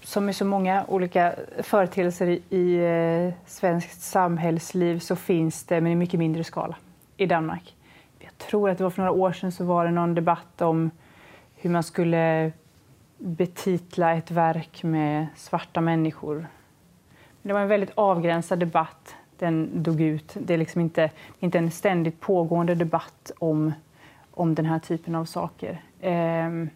som 0.04 0.26
med 0.26 0.36
så 0.36 0.46
många 0.46 0.86
olika 0.88 1.36
företeelser 1.60 2.28
i, 2.28 2.42
i 2.50 2.76
eh, 2.76 3.34
svenskt 3.48 4.02
samhällsliv 4.02 5.00
så 5.00 5.16
finns 5.16 5.64
det, 5.64 5.82
men 5.82 5.92
i 5.92 5.96
mycket 5.96 6.20
mindre 6.20 6.44
skala, 6.44 6.76
i 7.18 7.26
Danmark. 7.26 7.76
Jag 8.20 8.38
tror 8.38 8.70
att 8.70 8.78
det 8.78 8.84
var 8.84 8.92
för 8.92 9.02
några 9.02 9.12
år 9.12 9.32
sedan 9.32 9.52
så 9.52 9.64
var 9.64 9.86
det 9.86 9.92
någon 9.92 10.16
debatt 10.16 10.62
om 10.62 10.92
hur 11.56 11.70
man 11.70 11.84
skulle 11.84 12.52
betitla 13.18 14.14
ett 14.14 14.32
verk 14.32 14.84
med 14.84 15.28
svarta 15.36 15.82
människor. 15.82 16.48
Det 17.42 17.54
var 17.54 17.60
en 17.60 17.68
väldigt 17.68 17.92
avgränsad 17.96 18.60
debatt. 18.60 19.16
Den 19.38 19.84
dog 19.84 20.02
ut. 20.02 20.38
Det 20.40 20.54
är 20.54 20.58
liksom 20.58 20.82
inte, 20.82 21.12
inte 21.40 21.58
en 21.58 21.72
ständigt 21.72 22.20
pågående 22.20 22.76
debatt 22.76 23.32
om, 23.40 23.74
om 24.32 24.56
den 24.56 24.66
här 24.66 24.80
typen 24.80 25.16
av 25.16 25.26
saker. 25.26 25.82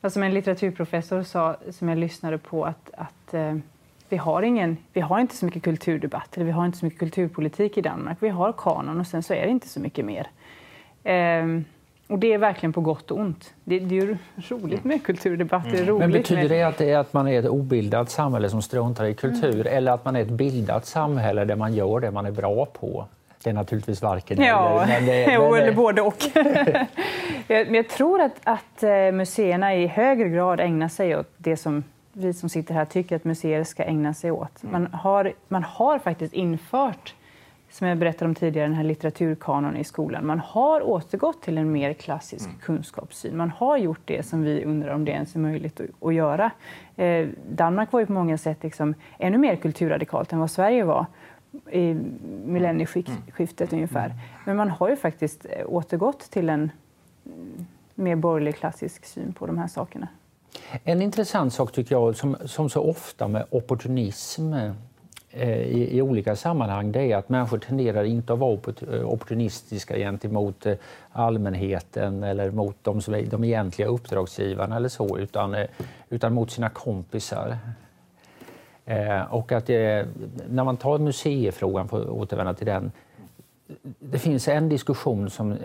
Alltså, 0.00 0.06
eh, 0.06 0.10
som 0.10 0.22
en 0.22 0.34
litteraturprofessor 0.34 1.22
sa, 1.22 1.56
som 1.70 1.88
jag 1.88 1.98
lyssnade 1.98 2.38
på, 2.38 2.64
att, 2.64 2.90
att 2.96 3.34
eh, 3.34 3.56
vi, 4.08 4.16
har 4.16 4.42
ingen, 4.42 4.76
vi 4.92 5.00
har 5.00 5.20
inte 5.20 5.36
så 5.36 5.44
mycket 5.46 5.62
kulturdebatt, 5.62 6.36
eller 6.36 6.46
vi 6.46 6.52
har 6.52 6.66
inte 6.66 6.78
så 6.78 6.84
mycket 6.84 7.00
kulturpolitik 7.00 7.78
i 7.78 7.80
Danmark. 7.80 8.18
Vi 8.20 8.28
har 8.28 8.52
kanon 8.52 9.00
och 9.00 9.06
sen 9.06 9.22
så 9.22 9.34
är 9.34 9.44
det 9.44 9.50
inte 9.50 9.68
så 9.68 9.80
mycket 9.80 10.04
mer. 10.04 10.30
Eh, 11.04 11.62
och 12.12 12.18
det 12.18 12.32
är 12.32 12.38
verkligen 12.38 12.72
på 12.72 12.80
gott 12.80 13.10
och 13.10 13.18
ont. 13.18 13.54
Det, 13.64 13.78
det 13.78 13.98
är 13.98 14.18
roligt 14.48 14.84
med 14.84 15.04
kulturdebatt. 15.04 15.64
Det 15.70 15.78
är 15.78 15.84
roligt 15.84 16.00
Men 16.00 16.10
betyder 16.10 16.42
med... 16.42 16.50
det 16.50 16.62
att, 16.62 16.78
det 16.78 16.90
är 16.90 16.98
att 16.98 17.12
man 17.12 17.28
är 17.28 17.38
ett 17.38 17.48
obildat 17.48 18.10
samhälle 18.10 18.50
som 18.50 18.62
struntar 18.62 19.04
i 19.04 19.14
kultur 19.14 19.60
mm. 19.60 19.76
eller 19.76 19.92
att 19.92 20.04
man 20.04 20.16
är 20.16 20.20
ett 20.20 20.30
bildat 20.30 20.86
samhälle 20.86 21.44
där 21.44 21.56
man 21.56 21.74
gör 21.74 22.00
det 22.00 22.10
man 22.10 22.26
är 22.26 22.30
bra 22.30 22.66
på? 22.66 23.06
Det 23.42 23.50
är 23.50 23.54
naturligtvis 23.54 24.02
varken 24.02 24.42
ja, 24.42 24.82
eller. 24.82 24.86
Men 24.86 25.06
det, 25.06 25.26
men 25.26 25.34
jo, 25.34 25.54
eller 25.54 25.72
både 25.72 26.02
och. 26.02 26.22
men 27.48 27.74
jag 27.74 27.88
tror 27.88 28.20
att, 28.20 28.34
att 28.44 28.82
eh, 28.82 29.12
museerna 29.12 29.74
i 29.74 29.86
högre 29.86 30.28
grad 30.28 30.60
ägnar 30.60 30.88
sig 30.88 31.16
åt 31.16 31.30
det 31.36 31.56
som 31.56 31.84
vi 32.12 32.32
som 32.32 32.48
sitter 32.48 32.74
här 32.74 32.84
tycker 32.84 33.16
att 33.16 33.24
museer 33.24 33.64
ska 33.64 33.82
ägna 33.82 34.14
sig 34.14 34.30
åt. 34.30 34.62
Mm. 34.62 34.72
Man 34.72 34.94
har, 35.00 35.32
man 35.48 35.62
har 35.62 35.98
faktiskt 35.98 36.34
infört 36.34 37.14
som 37.72 37.86
jag 37.86 37.98
berättade 37.98 38.24
om 38.24 38.34
tidigare, 38.34 38.66
den 38.66 38.76
här 38.76 38.84
litteraturkanon 38.84 39.76
i 39.76 39.84
skolan. 39.84 40.26
Man 40.26 40.38
har 40.38 40.82
återgått 40.82 41.42
till 41.42 41.58
en 41.58 41.72
mer 41.72 41.92
klassisk 41.92 42.46
mm. 42.46 42.58
kunskapssyn. 42.58 43.36
Man 43.36 43.50
har 43.50 43.76
gjort 43.76 44.00
det 44.04 44.26
som 44.26 44.42
vi 44.42 44.64
undrar 44.64 44.94
om 44.94 45.04
det 45.04 45.12
ens 45.12 45.34
är 45.34 45.38
möjligt 45.38 45.80
att, 46.00 46.14
göra. 46.14 46.50
Eh, 46.96 47.28
Danmark 47.50 47.92
var 47.92 48.00
ju 48.00 48.06
på 48.06 48.12
många 48.12 48.38
sätt 48.38 48.62
liksom 48.62 48.94
ännu 49.18 49.38
mer 49.38 49.56
kulturradikalt 49.56 50.32
än 50.32 50.38
vad 50.38 50.50
Sverige 50.50 50.84
var 50.84 51.06
i 51.70 51.96
millennieskiftet 52.44 53.72
mm. 53.72 53.74
ungefär. 53.74 54.06
Mm. 54.06 54.18
Men 54.44 54.56
man 54.56 54.70
har 54.70 54.88
ju 54.88 54.96
faktiskt 54.96 55.46
eh, 55.50 55.66
återgått 55.66 56.30
till 56.30 56.48
en 56.48 56.70
mm, 57.26 57.66
mer 57.94 58.16
borgerlig 58.16 58.56
klassisk 58.56 59.04
syn 59.04 59.32
på 59.32 59.46
de 59.46 59.58
här 59.58 59.68
sakerna. 59.68 60.08
En 60.84 61.02
intressant 61.02 61.54
sak 61.54 61.72
tycker 61.72 61.94
jag, 61.94 62.16
som, 62.16 62.36
som 62.44 62.68
så 62.68 62.80
ofta 62.80 63.28
med 63.28 63.46
opportunism 63.50 64.54
i, 65.34 65.96
i, 65.96 66.02
olika 66.02 66.36
sammanhang 66.36 66.92
det 66.92 67.12
är 67.12 67.16
att 67.16 67.28
människor 67.28 67.58
tenderar 67.58 68.04
inte 68.04 68.32
att 68.32 68.38
vara 68.38 68.58
eh, 68.92 69.12
opportunistiska 69.12 69.96
gentemot 69.96 70.66
eh, 70.66 70.74
allmänheten 71.12 72.22
eller 72.22 72.50
mot 72.50 72.76
de, 72.82 73.00
som 73.00 73.14
är, 73.14 73.26
de 73.26 73.44
egentliga 73.44 73.88
uppdragsgivarna 73.88 74.76
eller 74.76 74.88
så, 74.88 75.18
utan, 75.18 75.56
utan 76.08 76.34
mot 76.34 76.50
sina 76.50 76.68
kompisar. 76.68 77.58
och 79.30 79.52
att 79.52 79.66
det, 79.66 80.06
när 80.48 80.64
man 80.64 80.76
tar 80.76 80.98
museifrågan, 80.98 81.88
för 81.88 82.00
att 82.00 82.08
återvända 82.08 82.54
till 82.54 82.66
den, 82.66 82.92
det 83.98 84.18
finns 84.18 84.48
en 84.48 84.68
diskussion 84.68 85.30
som, 85.30 85.56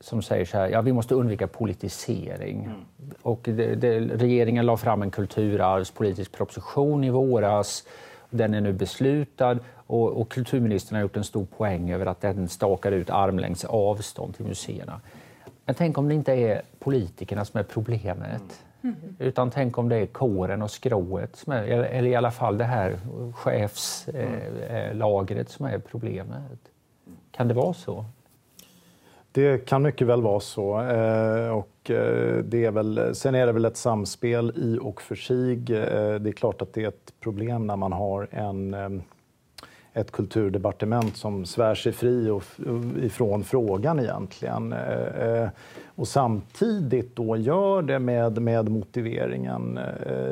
som 0.00 0.22
säger 0.22 0.44
så 0.44 0.58
här, 0.58 0.68
ja 0.68 0.80
vi 0.80 0.92
måste 0.92 1.14
undvika 1.14 1.46
politisering. 1.46 2.64
Mm. 2.64 2.80
Och 3.22 3.40
det, 3.42 3.74
det, 3.74 4.00
regeringen 4.00 4.66
la 4.66 4.76
fram 4.76 5.02
en 5.02 5.10
kulturarvspolitisk 5.10 6.32
proposition 6.32 7.04
i 7.04 7.10
våras 7.10 7.84
den 8.32 8.54
är 8.54 8.60
nu 8.60 8.72
beslutad 8.72 9.58
och, 9.74 10.08
och 10.08 10.30
kulturministern 10.30 10.94
har 10.94 11.02
gjort 11.02 11.16
en 11.16 11.24
stor 11.24 11.44
poäng 11.44 11.90
över 11.90 12.06
att 12.06 12.20
den 12.20 12.48
stakar 12.48 12.92
ut 12.92 13.10
armlängds 13.10 13.64
avstånd 13.64 14.36
till 14.36 14.46
museerna. 14.46 15.00
Men 15.64 15.74
tänk 15.74 15.98
om 15.98 16.08
det 16.08 16.14
inte 16.14 16.32
är 16.32 16.62
politikerna 16.78 17.44
som 17.44 17.60
är 17.60 17.64
problemet. 17.64 18.62
Mm. 18.82 18.96
Utan 19.18 19.50
tänk 19.50 19.78
om 19.78 19.88
det 19.88 19.96
är 19.96 20.06
kåren 20.06 20.62
och 20.62 20.70
skrået, 20.70 21.36
som 21.36 21.52
är, 21.52 21.64
eller 21.64 22.10
i 22.10 22.14
alla 22.14 22.30
fall 22.30 22.58
det 22.58 22.64
här 22.64 22.98
chefslagret 23.34 25.48
eh, 25.48 25.52
som 25.52 25.66
är 25.66 25.78
problemet. 25.78 26.58
Kan 27.30 27.48
det 27.48 27.54
vara 27.54 27.74
så? 27.74 28.04
Det 29.32 29.66
kan 29.66 29.82
mycket 29.82 30.06
väl 30.06 30.22
vara 30.22 30.40
så. 30.40 30.80
Eh, 30.80 31.50
och 31.50 31.56
eh, 31.56 31.64
Eh, 31.90 32.36
det 32.44 32.64
är 32.64 32.70
väl, 32.70 33.14
sen 33.14 33.34
är 33.34 33.46
det 33.46 33.52
väl 33.52 33.64
ett 33.64 33.76
samspel 33.76 34.52
i 34.56 34.78
och 34.82 35.02
för 35.02 35.14
sig. 35.14 35.52
Eh, 35.52 36.14
det 36.14 36.30
är 36.30 36.32
klart 36.32 36.62
att 36.62 36.72
det 36.72 36.84
är 36.84 36.88
ett 36.88 37.12
problem 37.20 37.66
när 37.66 37.76
man 37.76 37.92
har 37.92 38.28
en, 38.30 38.74
eh, 38.74 38.90
ett 39.92 40.10
kulturdepartement 40.10 41.16
som 41.16 41.44
svär 41.44 41.74
sig 41.74 41.92
fri 41.92 42.30
och, 42.30 42.44
ifrån 43.02 43.44
frågan 43.44 44.00
egentligen. 44.00 44.74
Och 45.94 46.08
samtidigt 46.08 47.16
då 47.16 47.36
gör 47.36 47.82
det 47.82 47.98
med, 47.98 48.42
med 48.42 48.68
motiveringen, 48.68 49.78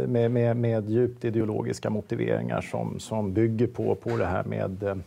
med, 0.06 0.30
med, 0.30 0.56
med 0.56 0.90
djupt 0.90 1.24
ideologiska 1.24 1.90
motiveringar 1.90 2.60
som, 2.60 2.98
som 2.98 3.32
bygger 3.32 3.66
på, 3.66 3.94
på 3.94 4.16
det 4.16 4.26
här 4.26 4.44
med 4.44 5.02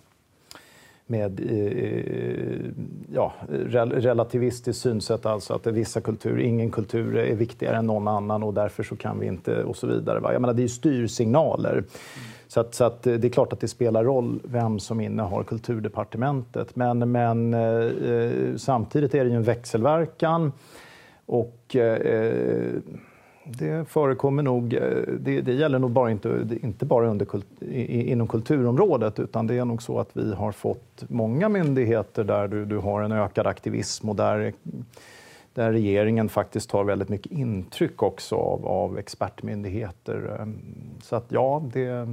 med 1.05 1.39
eh, 1.39 1.57
eh 1.57 2.71
ja, 3.13 3.33
relativistiskt 3.49 4.81
synsätt, 4.81 5.25
alltså 5.25 5.53
att 5.53 5.67
vissa 5.67 6.01
kulturer, 6.01 6.39
ingen 6.39 6.71
kultur 6.71 7.17
är 7.17 7.35
viktigare 7.35 7.77
än 7.77 7.87
någon 7.87 8.07
annan 8.07 8.43
och 8.43 8.53
därför 8.53 8.83
så 8.83 8.95
kan 8.95 9.19
vi 9.19 9.27
inte 9.27 9.63
och 9.63 9.77
så 9.77 9.87
vidare. 9.87 10.19
Va? 10.19 10.33
Jag 10.33 10.41
menar, 10.41 10.53
det 10.53 10.59
är 10.61 10.63
ju 10.63 10.69
styrsignaler. 10.69 11.83
Så, 12.47 12.59
att, 12.59 12.75
så 12.75 12.83
att 12.83 13.07
eh, 13.07 13.13
det 13.13 13.27
är 13.27 13.29
klart 13.29 13.53
att 13.53 13.59
det 13.59 13.67
spelar 13.67 14.03
roll 14.03 14.39
vem 14.43 14.79
som 14.79 15.01
innehar 15.01 15.43
kulturdepartementet. 15.43 16.75
Men, 16.75 17.11
men 17.11 17.53
eh, 17.53 17.61
eh 17.61 18.55
samtidigt 18.57 19.15
är 19.15 19.23
det 19.23 19.29
ju 19.29 19.35
en 19.35 19.43
växelverkan 19.43 20.51
och 21.25 21.75
eh, 21.75 22.73
det 23.45 23.89
förekommer 23.89 24.43
nog. 24.43 24.73
Eh, 24.73 24.81
det, 25.19 25.41
det, 25.41 25.53
gäller 25.53 25.79
nog 25.79 25.91
bara 25.91 26.11
inte, 26.11 26.47
inte 26.61 26.85
bara 26.85 27.07
under, 27.07 27.27
inom 27.89 28.27
kulturområdet 28.27 29.19
utan 29.19 29.47
det 29.47 29.57
är 29.57 29.65
nog 29.65 29.83
så 29.83 29.99
att 29.99 30.09
vi 30.13 30.33
har 30.33 30.51
fått 30.51 31.03
många 31.07 31.49
myndigheter 31.49 32.23
där 32.23 32.47
du, 32.47 32.65
du 32.65 32.77
har 32.77 33.01
en 33.01 33.11
ökad 33.11 33.47
aktivism 33.47 34.09
och 34.09 34.15
där, 34.15 34.53
där 35.53 35.71
regeringen 35.71 36.29
faktiskt 36.29 36.69
tar 36.69 36.83
väldigt 36.83 37.09
mycket 37.09 37.31
intryck 37.31 38.03
också 38.03 38.35
av, 38.35 38.67
av 38.67 38.97
expertmyndigheter. 38.97 40.37
Ehm, 40.39 40.59
så 41.01 41.15
att 41.15 41.25
ja, 41.29 41.63
det, 41.73 42.07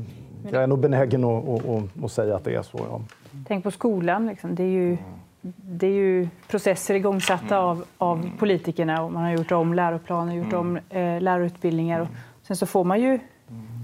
jag 0.53 0.63
är 0.63 0.67
nog 0.67 0.79
benägen 0.79 1.25
att, 1.25 1.49
att, 1.49 2.05
att 2.05 2.13
säga 2.13 2.37
att 2.37 2.45
det 2.45 2.55
är 2.55 2.63
så. 2.63 2.79
Ja. 2.79 3.01
Tänk 3.49 3.65
på 3.65 3.71
skolan. 3.71 4.27
Liksom. 4.27 4.55
Det 4.55 4.63
är 4.63 4.69
ju 4.69 4.97
det 5.43 5.87
är 5.87 5.93
ju 5.93 6.29
processer 6.49 6.95
igångsatta 6.95 7.57
mm. 7.57 7.69
av, 7.69 7.85
av 7.99 8.31
politikerna 8.39 9.03
och 9.03 9.13
man 9.13 9.23
har 9.23 9.33
gjort 9.33 9.53
om 9.53 9.75
läroplaner, 9.75 10.35
gjort 10.35 10.53
om 10.53 10.77
mm. 10.91 11.17
eh, 11.17 11.23
lärarutbildningar. 11.23 12.01
Och 12.01 12.09
sen 12.43 12.57
så 12.57 12.67
får 12.67 12.85
man 12.85 13.01
ju 13.01 13.19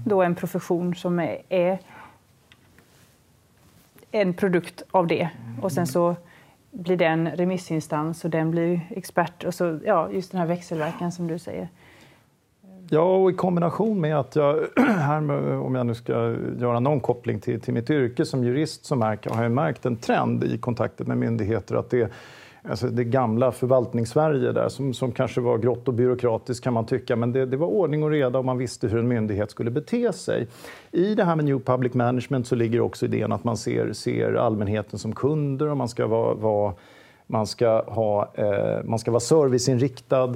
då 0.05 0.21
en 0.21 0.35
profession 0.35 0.95
som 0.95 1.19
är, 1.19 1.41
är 1.49 1.79
en 4.11 4.33
produkt 4.33 4.83
av 4.91 5.07
det. 5.07 5.29
Och 5.61 5.71
sen 5.71 5.87
så 5.87 6.15
blir 6.71 6.97
den 6.97 7.31
remissinstans 7.31 8.23
och 8.25 8.29
den 8.29 8.51
blir 8.51 8.81
expert. 8.89 9.43
Och 9.43 9.53
så, 9.53 9.79
ja, 9.85 10.11
just 10.11 10.31
den 10.31 10.39
här 10.39 10.47
växelverkan 10.47 11.11
som 11.11 11.27
du 11.27 11.39
säger. 11.39 11.69
Ja, 12.89 13.15
och 13.17 13.31
i 13.31 13.33
kombination 13.33 14.01
med 14.01 14.19
att 14.19 14.35
jag, 14.35 14.55
här 14.75 15.21
med, 15.21 15.59
om 15.59 15.75
jag 15.75 15.85
nu 15.85 15.95
ska 15.95 16.35
göra 16.59 16.79
någon 16.79 16.99
koppling 16.99 17.39
till, 17.39 17.61
till 17.61 17.73
mitt 17.73 17.89
yrke 17.89 18.25
som 18.25 18.43
jurist, 18.43 18.85
så 18.85 18.95
märker, 18.95 19.29
har 19.29 19.43
jag 19.43 19.51
märkt 19.51 19.85
en 19.85 19.95
trend 19.95 20.43
i 20.43 20.57
kontakter 20.57 21.05
med 21.05 21.17
myndigheter 21.17 21.75
att 21.75 21.89
det 21.89 22.11
Alltså 22.69 22.87
det 22.87 23.03
gamla 23.03 23.51
förvaltningssverige 23.51 24.51
där 24.51 24.69
som, 24.69 24.93
som 24.93 25.11
kanske 25.11 25.41
var 25.41 25.57
grått 25.57 25.87
och 25.87 25.93
byråkratiskt 25.93 26.63
kan 26.63 26.73
man 26.73 26.85
tycka, 26.85 27.15
men 27.15 27.31
det, 27.31 27.45
det, 27.45 27.57
var 27.57 27.67
ordning 27.67 28.03
och 28.03 28.09
reda 28.09 28.39
och 28.39 28.45
man 28.45 28.57
visste 28.57 28.87
hur 28.87 28.99
en 28.99 29.07
myndighet 29.07 29.51
skulle 29.51 29.71
bete 29.71 30.13
sig. 30.13 30.47
I 30.91 31.15
det 31.15 31.23
här 31.23 31.35
med 31.35 31.45
New 31.45 31.59
Public 31.59 31.93
Management 31.93 32.47
så 32.47 32.55
ligger 32.55 32.81
också 32.81 33.05
idén 33.05 33.31
att 33.31 33.43
man 33.43 33.57
ser, 33.57 33.93
ser 33.93 34.33
allmänheten 34.33 34.99
som 34.99 35.15
kunder 35.15 35.67
och 35.67 35.77
man 35.77 35.89
ska 35.89 36.07
vara, 36.07 36.33
vara 36.33 36.73
man 37.27 37.47
ska, 37.47 37.83
ha, 37.87 38.31
eh, 38.33 38.83
man 38.83 38.99
ska 38.99 39.11
vara 39.11 39.19
serviceinriktad 39.19 40.35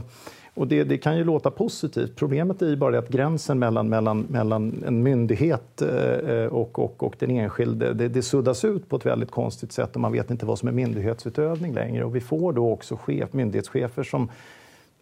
och 0.53 0.67
det, 0.67 0.83
det, 0.83 0.97
kan 0.97 1.17
ju 1.17 1.23
låta 1.23 1.51
positivt. 1.51 2.15
Problemet 2.15 2.61
är 2.61 2.69
ju 2.69 2.75
bara 2.75 2.99
att 2.99 3.09
gränsen 3.09 3.59
mellan, 3.59 3.89
mellan, 3.89 4.21
mellan 4.21 4.83
en 4.87 5.03
myndighet 5.03 5.81
eh, 5.81 6.45
och, 6.45 6.79
och, 6.79 7.03
och 7.03 7.15
den 7.19 7.31
enskilde 7.31 7.93
det, 7.93 8.07
det 8.07 8.21
suddas 8.21 8.65
ut 8.65 8.89
på 8.89 8.95
ett 8.95 9.05
väldigt 9.05 9.31
konstigt 9.31 9.71
sätt 9.71 9.95
och 9.95 10.01
man 10.01 10.11
vet 10.11 10.31
inte 10.31 10.45
vad 10.45 10.59
som 10.59 10.67
är 10.67 10.71
myndighetsutövning 10.71 11.73
längre. 11.73 12.03
Och 12.03 12.15
vi 12.15 12.21
får 12.21 12.53
då 12.53 12.71
också 12.71 12.95
chef, 12.95 13.33
myndighetschefer 13.33 14.03
som 14.03 14.29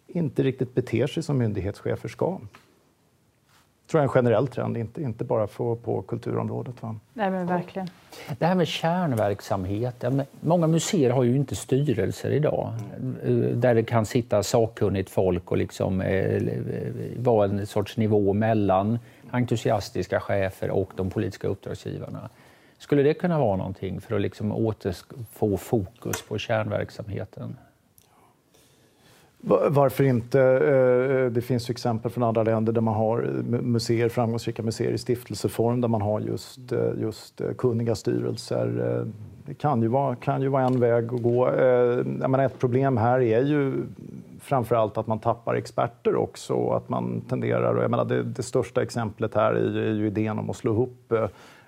inte 0.06 0.42
riktigt 0.42 0.74
beter 0.74 1.06
sig 1.06 1.22
som 1.22 1.38
myndighetschefer 1.38 2.08
ska 2.08 2.38
tror 3.90 3.98
jag 3.98 4.02
är 4.02 4.08
en 4.08 4.24
generell 4.24 4.48
trend, 4.48 4.76
inte, 4.76 5.02
inte 5.02 5.24
bara 5.24 5.46
för, 5.46 5.74
på 5.74 6.02
kulturområdet. 6.02 6.82
Va? 6.82 6.96
Nej, 7.12 7.30
men 7.30 7.46
verkligen. 7.46 7.88
Det 8.38 8.46
här 8.46 8.54
med 8.54 8.68
kärnverksamhet. 8.68 10.04
Många 10.40 10.66
museer 10.66 11.10
har 11.10 11.22
ju 11.22 11.36
inte 11.36 11.56
styrelser 11.56 12.30
idag 12.30 12.74
mm. 12.96 13.60
där 13.60 13.74
det 13.74 13.82
kan 13.82 14.06
sitta 14.06 14.42
sakkunnigt 14.42 15.10
folk 15.10 15.50
och 15.50 15.56
liksom, 15.56 16.00
eh, 16.00 16.42
vara 17.16 17.44
en 17.44 17.66
sorts 17.66 17.96
nivå 17.96 18.32
mellan 18.32 18.98
entusiastiska 19.30 20.20
chefer 20.20 20.70
och 20.70 20.92
de 20.96 21.10
politiska 21.10 21.48
uppdragsgivarna. 21.48 22.28
Skulle 22.78 23.02
det 23.02 23.14
kunna 23.14 23.38
vara 23.38 23.56
någonting 23.56 24.00
för 24.00 24.14
att 24.14 24.20
liksom 24.20 24.52
återfå 24.52 25.56
fokus 25.56 26.22
på 26.22 26.38
kärnverksamheten? 26.38 27.56
Varför 29.42 30.04
inte? 30.04 30.40
Eh, 30.40 31.16
eh, 31.16 31.30
det 31.30 31.40
finns 31.40 31.70
exempel 31.70 32.10
från 32.10 32.24
andra 32.24 32.42
länder 32.42 32.72
där 32.72 32.80
man 32.80 32.94
har 32.94 33.22
museer, 33.62 34.08
framgångsrika 34.08 34.62
museer 34.62 34.92
i 34.92 34.98
stiftelseform 34.98 35.80
där 35.80 35.88
man 35.88 36.02
har 36.02 36.20
just, 36.20 36.72
eh, 36.72 36.90
just 37.00 37.40
kunniga 37.58 37.94
styrelser. 37.94 39.06
Det 39.46 39.54
kan 39.54 39.82
ju, 39.82 39.88
vara, 39.88 40.16
kan 40.16 40.42
ju 40.42 40.48
vara 40.48 40.64
en 40.64 40.80
väg 40.80 41.04
att 41.14 41.22
gå. 41.22 41.48
Jag 42.20 42.30
menar, 42.30 42.44
ett 42.44 42.58
problem 42.58 42.96
här 42.96 43.20
är 43.20 43.42
ju 43.42 43.72
framför 44.40 44.76
allt 44.76 44.98
att 44.98 45.06
man 45.06 45.18
tappar 45.18 45.54
experter 45.54 46.16
också 46.16 46.70
att 46.70 46.88
man 46.88 47.20
tenderar... 47.28 47.82
Jag 47.82 47.90
menar, 47.90 48.04
det, 48.04 48.22
det 48.22 48.42
största 48.42 48.82
exemplet 48.82 49.34
här 49.34 49.54
är 49.54 49.70
ju, 49.70 49.90
är 49.90 49.94
ju 49.94 50.06
idén 50.06 50.38
om 50.38 50.50
att 50.50 50.56
slå 50.56 50.72
ihop 50.72 51.12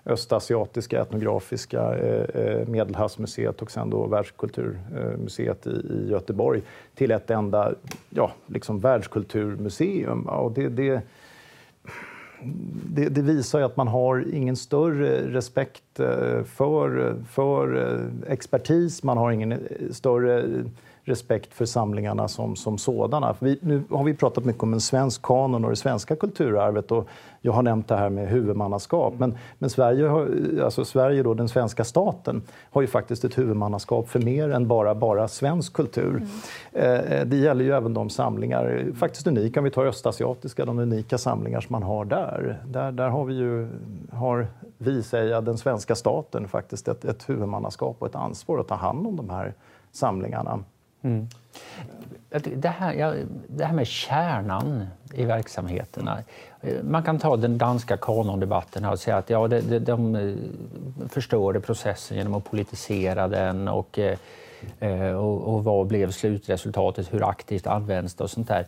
Östasiatiska 0.05 1.01
etnografiska 1.01 1.95
eh, 1.99 2.43
eh, 2.43 2.69
Medelhavsmuseet 2.69 3.63
och 3.63 3.71
sen 3.71 3.91
då 3.91 4.07
Världskulturmuseet 4.07 5.67
i, 5.67 5.71
i 5.71 6.09
Göteborg 6.11 6.63
till 6.95 7.11
ett 7.11 7.31
enda 7.31 7.75
ja, 8.11 8.33
liksom 8.47 8.81
världskulturmuseum. 8.81 10.27
Och 10.29 10.53
det, 10.53 10.69
det, 10.69 11.03
det, 12.87 13.09
det, 13.09 13.23
visar 13.23 13.59
ju 13.59 13.65
att 13.65 13.77
man 13.77 13.89
har 13.89 14.25
ingen 14.33 14.57
större 14.57 15.35
respekt 15.35 16.01
eh, 16.01 16.43
för, 16.45 17.17
för 17.31 17.77
eh, 17.77 18.33
expertis, 18.33 19.03
man 19.03 19.17
har 19.17 19.31
ingen 19.31 19.59
större 19.91 20.45
respekt 21.05 21.55
för 21.55 21.65
samlingarna 21.65 22.29
som, 22.29 22.57
som 22.57 22.79
sådana. 22.79 23.35
Vi, 23.39 23.59
nu 23.63 23.83
har 23.91 24.05
vi 24.05 24.15
pratat 24.15 24.45
mycket 24.45 24.63
om 24.63 24.73
en 24.73 24.81
svensk 24.81 25.23
kanon 25.23 25.65
och 25.65 25.71
det 25.71 25.77
svenska 25.77 26.17
kulturarvet 26.17 26.93
och 26.93 27.09
jag 27.41 27.53
har 27.53 27.63
nämnt 27.63 27.89
det 27.89 27.97
här 27.97 28.11
med 28.11 28.29
huvudmannaskap. 28.29 29.15
Men, 29.19 29.39
men 29.59 29.71
Sverige, 29.71 30.09
har, 30.09 30.29
alltså 30.65 30.85
Sverige 30.85 31.23
då, 31.23 31.35
den 31.35 31.49
svenska 31.49 31.85
staten, 31.85 32.43
har 32.71 32.83
ju 32.83 32.89
faktiskt 32.89 33.25
ett 33.25 33.39
huvudmannaskap 33.39 34.09
för 34.09 34.19
mer 34.19 34.51
än 34.51 34.69
bara, 34.69 34.95
bara 34.95 35.29
svensk 35.29 35.73
kultur. 35.73 36.27
Mm. 36.73 37.11
Eh, 37.11 37.27
det 37.27 37.37
gäller 37.37 37.65
ju 37.65 37.73
även 37.73 37.95
de 37.95 38.11
samlingar, 38.11 38.87
faktiskt 38.95 39.27
unika, 39.27 39.61
om 39.61 39.65
vi 39.65 39.71
tar 39.71 39.87
östasiatiska, 39.87 40.65
de 40.65 40.79
unika 40.79 41.19
samlingar 41.19 41.61
som 41.61 41.73
man 41.73 41.83
har 41.83 42.05
där. 42.05 42.63
Där, 42.67 42.93
där 42.93 43.09
har 43.09 43.25
vi 43.25 43.35
ju, 43.35 43.69
har 44.13 44.47
vi, 44.79 45.03
säger 45.03 45.41
den 45.41 45.59
svenska 45.59 45.95
staten 45.95 46.49
faktiskt 46.49 46.89
ett, 46.89 47.05
ett 47.05 47.29
huvudmannaskap 47.29 47.97
och 47.99 48.07
ett 48.07 48.17
ansvar 48.17 48.59
att 48.59 48.69
ta 48.69 48.75
hand 48.75 49.07
om 49.07 49.17
de 49.17 49.31
här 49.31 49.55
samlingarna. 49.93 50.65
Mm. 51.03 51.29
Det, 52.57 52.69
här, 52.69 52.95
ja, 52.95 53.15
det 53.47 53.65
här 53.65 53.75
med 53.75 53.87
kärnan 53.87 54.87
i 55.13 55.25
verksamheterna. 55.25 56.19
Man 56.83 57.03
kan 57.03 57.19
ta 57.19 57.37
den 57.37 57.59
danska 57.59 57.97
kanondebatten 57.97 58.85
och 58.85 58.99
säga 58.99 59.17
att 59.17 59.31
ja, 59.31 59.49
de, 59.49 59.61
de, 59.61 59.79
de 59.79 60.37
förstörde 61.09 61.61
processen 61.61 62.17
genom 62.17 62.35
att 62.35 62.45
politisera 62.45 63.29
den 63.29 63.69
och, 63.69 63.99
eh, 63.99 64.19
eh, 64.81 65.13
och, 65.13 65.55
och 65.55 65.65
vad 65.65 65.87
blev 65.87 66.11
slutresultatet, 66.11 67.15
hur 67.15 67.29
aktivt 67.29 67.67
används 67.67 68.15
det 68.15 68.25
och 68.25 68.31
sånt 68.31 68.49
där. 68.49 68.67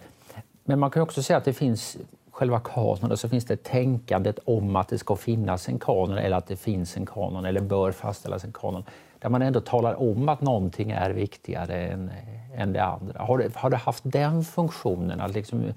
Men 0.65 0.79
man 0.79 0.91
kan 0.91 1.03
också 1.03 1.23
säga 1.23 1.37
att 1.37 1.45
det 1.45 1.53
finns 1.53 1.97
själva 2.31 2.61
kanonen 2.61 2.99
så 2.99 3.07
alltså 3.07 3.29
finns 3.29 3.45
det 3.45 3.63
tänkandet 3.63 4.39
om 4.45 4.77
att 4.77 4.89
det 4.89 4.99
ska 4.99 5.17
finnas 5.17 5.69
en 5.69 5.79
kanon 5.79 6.19
eller 6.19 6.37
att 6.37 6.47
det 6.47 6.57
finns 6.57 6.97
en 6.97 7.07
kanon 7.07 7.45
eller 7.45 7.61
bör 7.61 7.93
fastställas 7.93 8.45
en 8.45 8.53
kanon 8.53 8.85
där 9.25 9.31
man 9.31 9.43
ändå 9.43 9.61
talar 9.61 10.03
om 10.03 10.29
att 10.29 10.41
någonting 10.41 10.91
är 10.91 11.11
viktigare 11.11 11.87
än, 11.87 12.11
än 12.55 12.73
det 12.73 12.85
andra. 12.85 13.23
Har 13.23 13.39
det, 13.39 13.57
har 13.57 13.71
det 13.71 13.77
haft 13.77 14.03
den 14.07 14.45
funktionen 14.45 15.21
att 15.21 15.35
liksom 15.35 15.73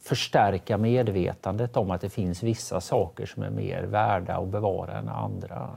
förstärka 0.00 0.78
medvetandet 0.78 1.76
om 1.76 1.90
att 1.90 2.00
det 2.00 2.10
finns 2.10 2.42
vissa 2.42 2.80
saker 2.80 3.26
som 3.26 3.42
är 3.42 3.50
mer 3.50 3.82
värda 3.82 4.36
att 4.36 4.48
bevara 4.48 4.98
än 4.98 5.08
andra? 5.08 5.70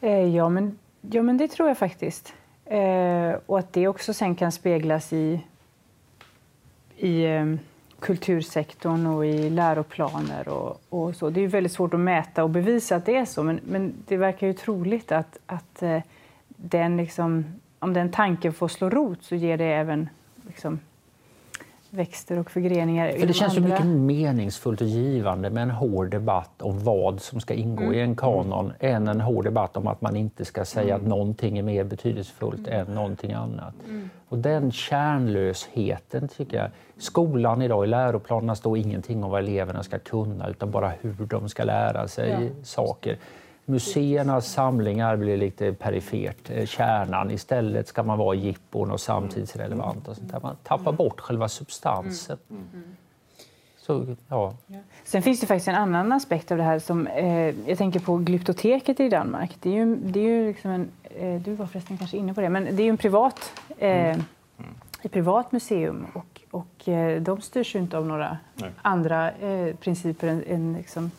Eh, 0.00 0.36
ja, 0.36 0.48
men, 0.48 0.78
ja, 1.00 1.22
men 1.22 1.36
det 1.36 1.48
tror 1.48 1.68
jag 1.68 1.78
faktiskt. 1.78 2.34
Eh, 2.64 3.34
och 3.46 3.58
att 3.58 3.72
det 3.72 3.88
också 3.88 4.14
sen 4.14 4.34
kan 4.34 4.52
speglas 4.52 5.12
i, 5.12 5.40
i 6.96 7.26
ehm, 7.26 7.58
kultursektorn 8.00 9.06
och 9.06 9.26
i 9.26 9.50
läroplaner 9.50 10.48
och, 10.48 10.82
och, 10.88 11.16
så. 11.16 11.30
Det 11.30 11.40
är 11.40 11.48
väldigt 11.48 11.72
svårt 11.72 11.94
att 11.94 12.00
mäta 12.00 12.44
och 12.44 12.50
bevisa 12.50 12.96
att 12.96 13.06
det 13.06 13.16
är 13.16 13.24
så, 13.24 13.42
men, 13.42 13.60
men 13.64 13.94
det 14.08 14.16
verkar 14.16 14.46
ju 14.46 14.52
troligt 14.52 15.12
att, 15.12 15.38
att 15.46 15.82
eh, 15.82 16.00
den 16.48 16.96
liksom, 16.96 17.44
om 17.78 17.92
den 17.92 18.10
tanken 18.10 18.52
får 18.52 18.68
slå 18.68 18.90
rot 18.90 19.22
så 19.22 19.34
ger 19.34 19.58
det 19.58 19.64
även 19.64 20.08
liksom, 20.46 20.80
växter 21.90 22.38
och 22.38 22.50
förgreningar. 22.50 23.12
För 23.12 23.26
det 23.26 23.32
känns 23.32 23.56
ju 23.56 23.60
mycket 23.60 23.86
meningsfullt 23.86 24.80
och 24.80 24.86
givande 24.86 25.50
med 25.50 25.62
en 25.62 25.70
hård 25.70 26.10
debatt 26.10 26.62
om 26.62 26.84
vad 26.84 27.20
som 27.20 27.40
ska 27.40 27.54
ingå 27.54 27.82
mm. 27.82 27.94
i 27.94 28.00
en 28.00 28.16
kanon 28.16 28.72
mm. 28.78 28.96
än 28.96 29.08
en 29.08 29.20
hård 29.20 29.44
debatt 29.44 29.76
om 29.76 29.86
att 29.86 30.00
man 30.00 30.16
inte 30.16 30.44
ska 30.44 30.64
säga 30.64 30.94
mm. 30.94 30.96
att 30.96 31.08
någonting 31.08 31.58
är 31.58 31.62
mer 31.62 31.84
betydelsefullt 31.84 32.68
mm. 32.68 32.80
än 32.80 32.94
någonting 32.94 33.32
annat. 33.32 33.74
Mm. 33.88 34.10
Och 34.28 34.38
den 34.38 34.72
kärnlösheten 34.72 36.28
tycker 36.28 36.56
jag, 36.56 36.70
skolan 36.98 37.62
idag 37.62 37.84
i 37.84 37.86
läroplanerna 37.86 38.54
står 38.54 38.78
ingenting 38.78 39.24
om 39.24 39.30
vad 39.30 39.40
eleverna 39.40 39.82
ska 39.82 39.98
kunna 39.98 40.48
utan 40.48 40.70
bara 40.70 40.92
hur 41.00 41.26
de 41.26 41.48
ska 41.48 41.64
lära 41.64 42.08
sig 42.08 42.30
ja. 42.30 42.64
saker. 42.64 43.18
Museernas 43.70 44.52
samlingar 44.52 45.16
blir 45.16 45.36
lite 45.36 45.72
perifert, 45.72 46.50
eh, 46.50 46.66
kärnan. 46.66 47.30
Istället 47.30 47.88
ska 47.88 48.02
man 48.02 48.18
vara 48.18 48.34
jippon 48.34 48.90
och 48.90 49.00
samtidsrelevant. 49.00 50.08
Och 50.08 50.16
sånt 50.16 50.32
där. 50.32 50.40
Man 50.40 50.56
tappar 50.62 50.92
bort 50.92 51.20
själva 51.20 51.48
substansen. 51.48 52.38
Mm. 52.50 52.62
Mm. 52.74 52.96
Så, 53.90 54.16
ja. 54.28 54.54
Sen 55.04 55.22
finns 55.22 55.40
det 55.40 55.46
faktiskt 55.46 55.68
en 55.68 55.74
annan 55.74 56.12
aspekt 56.12 56.52
av 56.52 56.58
det 56.58 56.64
här. 56.64 56.78
som 56.78 57.06
eh, 57.06 57.54
Jag 57.68 57.78
tänker 57.78 58.00
på 58.00 58.16
Glyptoteket 58.16 59.00
i 59.00 59.08
Danmark. 59.08 59.56
Det 59.60 59.70
är 59.70 59.74
ju, 59.74 59.96
det 59.96 60.20
är 60.20 60.24
ju 60.24 60.46
liksom 60.46 60.70
en, 60.70 60.88
eh, 61.02 61.40
du 61.40 61.54
var 61.54 61.66
förresten 61.66 61.98
kanske 61.98 62.16
inne 62.16 62.34
på 62.34 62.40
det, 62.40 62.48
men 62.48 62.64
det 62.64 62.82
är 62.82 62.84
ju 62.84 62.90
en 62.90 62.96
privat, 62.96 63.52
eh, 63.78 63.90
mm. 63.90 64.24
ett 65.02 65.12
privat 65.12 65.52
museum 65.52 66.06
och, 66.14 66.40
och 66.50 66.88
eh, 66.88 67.22
de 67.22 67.40
styrs 67.40 67.74
ju 67.74 67.78
inte 67.78 67.98
av 67.98 68.06
några 68.06 68.38
Nej. 68.54 68.70
andra 68.82 69.30
eh, 69.30 69.74
principer 69.76 70.28
än, 70.28 70.44
än 70.46 70.72
liksom 70.72 71.10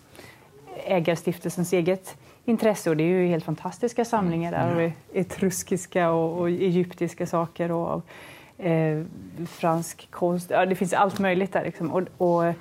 ägarstiftelsens 0.86 1.74
eget 1.74 2.18
intresse 2.46 2.90
och 2.90 2.98
det 2.98 3.04
är 3.04 3.08
ju 3.08 3.28
helt 3.28 3.44
fantastiska 3.44 4.06
samlingar 4.06 4.52
där. 4.52 4.72
Mm. 4.72 4.92
Etruskiska 5.14 6.10
och, 6.10 6.40
och 6.40 6.50
egyptiska 6.50 7.26
saker 7.26 7.72
och 7.72 8.06
eh, 8.58 9.04
fransk 9.48 10.08
konst. 10.12 10.50
Ja, 10.50 10.66
det 10.66 10.76
finns 10.76 10.94
allt 10.94 11.20
möjligt 11.20 11.54
där. 11.54 11.64
Liksom. 11.64 11.92
Och, 11.92 12.04
och, 12.18 12.54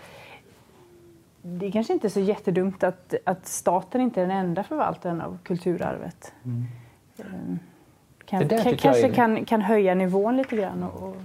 det 1.43 1.67
är 1.67 1.71
kanske 1.71 1.93
inte 1.93 2.07
är 2.07 2.09
så 2.09 2.21
jättedumt 2.21 2.83
att, 2.83 3.15
att 3.25 3.47
staten 3.47 4.01
inte 4.01 4.23
är 4.23 4.27
den 4.27 4.37
enda 4.37 4.65
förvaltaren 4.65 5.21
av 5.21 5.39
kulturarvet. 5.43 6.33
Mm. 6.45 6.67
Eh, 7.19 7.57
kan, 8.25 8.49
kanske 8.77 9.09
kan, 9.09 9.45
kan 9.45 9.63
höja 9.63 9.95
nivån 9.95 10.37
lite 10.37 10.57
grann. 10.57 10.83
Och, 10.83 11.03
och... 11.03 11.17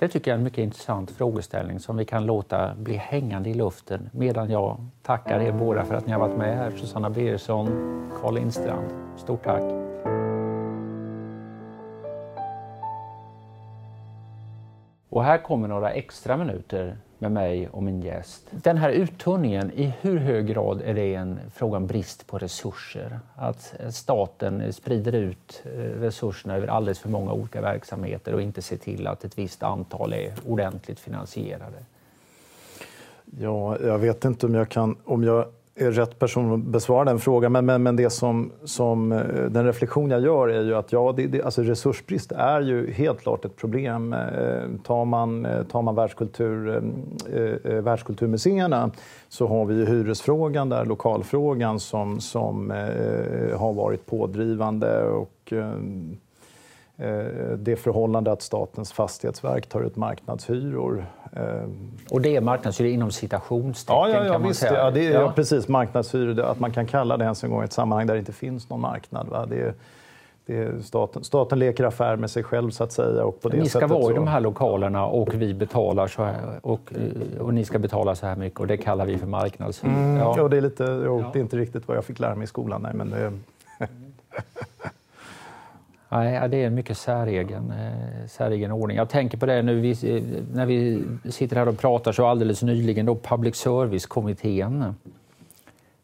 Det 0.00 0.08
tycker 0.08 0.30
jag 0.30 0.34
är 0.34 0.38
en 0.38 0.44
mycket 0.44 0.58
intressant 0.58 1.10
frågeställning 1.10 1.80
som 1.80 1.96
vi 1.96 2.04
kan 2.04 2.26
låta 2.26 2.74
bli 2.74 2.96
hängande 2.96 3.50
i 3.50 3.54
luften 3.54 4.10
medan 4.12 4.50
jag 4.50 4.86
tackar 5.02 5.40
er 5.40 5.52
båda 5.52 5.84
för 5.84 5.94
att 5.94 6.06
ni 6.06 6.12
har 6.12 6.20
varit 6.20 6.36
med 6.36 6.56
här. 6.56 6.70
Susanna 6.70 7.10
Birgersson, 7.10 7.66
Carl 8.20 8.34
Lindstrand. 8.34 8.86
Stort 9.16 9.44
tack! 9.44 9.62
Och 15.08 15.24
här 15.24 15.38
kommer 15.38 15.68
några 15.68 15.90
extra 15.90 16.36
minuter 16.36 16.98
med 17.18 17.32
mig 17.32 17.68
och 17.68 17.82
min 17.82 18.00
gäst. 18.00 18.46
Den 18.50 18.76
här 18.76 18.90
uttunningen, 18.90 19.72
i 19.72 19.92
hur 20.00 20.18
hög 20.18 20.46
grad 20.46 20.82
är 20.84 20.94
det 20.94 21.14
en 21.14 21.38
fråga 21.54 21.76
om 21.76 21.86
brist 21.86 22.26
på 22.26 22.38
resurser? 22.38 23.20
Att 23.36 23.74
staten 23.90 24.72
sprider 24.72 25.12
ut 25.12 25.62
eh, 25.64 25.70
resurserna 25.78 26.56
över 26.56 26.68
alldeles 26.68 26.98
för 26.98 27.08
många 27.08 27.32
olika 27.32 27.60
verksamheter 27.60 28.34
och 28.34 28.42
inte 28.42 28.62
ser 28.62 28.76
till 28.76 29.06
att 29.06 29.24
ett 29.24 29.38
visst 29.38 29.62
antal 29.62 30.12
är 30.12 30.34
ordentligt 30.46 31.00
finansierade? 31.00 31.78
Ja, 33.40 33.78
jag 33.78 33.98
vet 33.98 34.24
inte 34.24 34.46
om 34.46 34.54
jag 34.54 34.68
kan, 34.68 34.96
om 35.04 35.24
jag 35.24 35.46
rätt 35.80 36.18
person 36.18 36.54
att 36.54 36.60
besvara 36.60 37.04
den 37.04 37.18
frågan. 37.18 37.52
Men, 37.52 37.66
men, 37.66 37.82
men 37.82 37.96
det 37.96 38.10
som, 38.10 38.52
som, 38.64 39.12
eh, 39.12 39.18
den 39.50 39.66
reflektion 39.66 40.10
jag 40.10 40.20
gör 40.20 40.48
är 40.48 40.62
ju 40.62 40.74
att 40.74 40.92
ja, 40.92 41.14
det, 41.16 41.26
det, 41.26 41.42
alltså 41.42 41.62
resursbrist 41.62 42.32
är 42.32 42.60
ju 42.60 42.92
helt 42.92 43.20
klart 43.20 43.44
ett 43.44 43.56
problem. 43.56 44.12
Eh, 44.12 44.18
tar 44.84 45.04
man, 45.04 45.46
eh, 45.46 45.62
tar 45.62 45.82
man 45.82 45.94
världskultur, 45.94 46.68
eh, 47.32 47.72
eh, 47.72 47.82
världskulturmuseerna 47.82 48.90
så 49.28 49.46
har 49.46 49.64
vi 49.64 49.74
ju 49.74 49.86
hyresfrågan 49.86 50.68
där, 50.68 50.84
lokalfrågan 50.84 51.80
som, 51.80 52.20
som 52.20 52.70
eh, 52.70 53.58
har 53.58 53.72
varit 53.72 54.06
pådrivande. 54.06 55.02
och 55.02 55.52
eh, 55.52 55.72
det 57.56 57.76
förhållande 57.76 58.32
att 58.32 58.42
Statens 58.42 58.92
fastighetsverk 58.92 59.66
tar 59.66 59.80
ut 59.80 59.96
marknadshyror 59.96 61.06
Eh, 61.32 61.68
och 62.10 62.20
det 62.20 62.36
är 62.36 62.40
marknadshyror 62.40 62.90
inom 62.90 63.10
citationstecken? 63.10 63.96
Ja, 63.96 64.08
ja, 64.08 64.24
ja 64.24 64.38
visst. 64.38 64.62
Ja, 64.62 64.90
det 64.90 65.06
är, 65.06 65.20
ja. 65.20 65.32
precis. 65.36 65.68
Marknadshyror, 65.68 66.40
att 66.40 66.60
man 66.60 66.70
kan 66.70 66.86
kalla 66.86 67.16
det 67.16 67.24
ens 67.24 67.44
en 67.44 67.50
gång 67.50 67.62
ett 67.62 67.72
sammanhang 67.72 68.06
där 68.06 68.14
det 68.14 68.20
inte 68.20 68.32
finns 68.32 68.70
någon 68.70 68.80
marknad. 68.80 69.28
Va? 69.28 69.46
Det 69.46 69.60
är, 69.60 69.74
staten, 70.82 71.24
staten 71.24 71.58
leker 71.58 71.84
affär 71.84 72.16
med 72.16 72.30
sig 72.30 72.42
själv 72.42 72.70
så 72.70 72.84
att 72.84 72.92
säga. 72.92 73.24
Och 73.24 73.42
på 73.42 73.48
det 73.48 73.56
ni 73.56 73.68
ska 73.68 73.86
vara 73.86 74.02
så... 74.02 74.10
i 74.10 74.14
de 74.14 74.26
här 74.26 74.40
lokalerna 74.40 75.06
och 75.06 75.34
vi 75.34 75.54
betalar 75.54 76.06
så 76.06 76.24
här 76.24 76.34
och, 76.62 76.92
eh, 76.94 77.40
och 77.40 77.54
ni 77.54 77.64
ska 77.64 77.78
betala 77.78 78.14
så 78.14 78.26
här 78.26 78.36
mycket 78.36 78.60
och 78.60 78.66
det 78.66 78.76
kallar 78.76 79.06
vi 79.06 79.18
för 79.18 79.26
marknadshyror. 79.26 79.92
Mm, 79.92 80.16
ja. 80.16 80.34
ja. 80.36 80.48
det, 80.48 80.56
är 80.56 80.60
lite, 80.60 81.02
jo, 81.04 81.24
det 81.32 81.38
är 81.38 81.40
inte 81.40 81.56
riktigt 81.56 81.88
vad 81.88 81.96
jag 81.96 82.04
fick 82.04 82.18
lära 82.18 82.34
mig 82.34 82.44
i 82.44 82.46
skolan. 82.46 82.82
Nej, 82.82 82.92
men 82.94 83.10
det... 83.10 83.32
Nej, 86.08 86.48
det 86.48 86.56
är 86.56 86.66
en 86.66 86.74
mycket 86.74 86.98
säregen, 86.98 87.70
eh, 87.70 88.26
säregen 88.28 88.72
ordning. 88.72 88.96
Jag 88.96 89.08
tänker 89.08 89.38
på 89.38 89.46
det 89.46 89.62
nu 89.62 89.80
vi, 89.80 89.90
eh, 89.90 90.22
när 90.52 90.66
vi 90.66 91.04
sitter 91.30 91.56
här 91.56 91.68
och 91.68 91.78
pratar 91.78 92.12
så 92.12 92.26
alldeles 92.26 92.62
nyligen 92.62 93.06
då 93.06 93.14
Public 93.14 93.56
Service-kommittén 93.56 94.94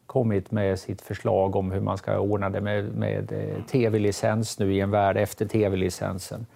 kommit 0.06 0.50
med 0.50 0.78
sitt 0.78 1.02
förslag 1.02 1.56
om 1.56 1.72
hur 1.72 1.80
man 1.80 1.98
ska 1.98 2.18
ordna 2.18 2.50
det 2.50 2.60
med, 2.60 2.84
med 2.84 3.32
eh, 3.32 3.64
tv-licens 3.64 4.58
nu 4.58 4.74
i 4.74 4.80
en 4.80 4.90
värld 4.90 5.16
efter 5.16 5.46
tv-licensen. 5.46 6.46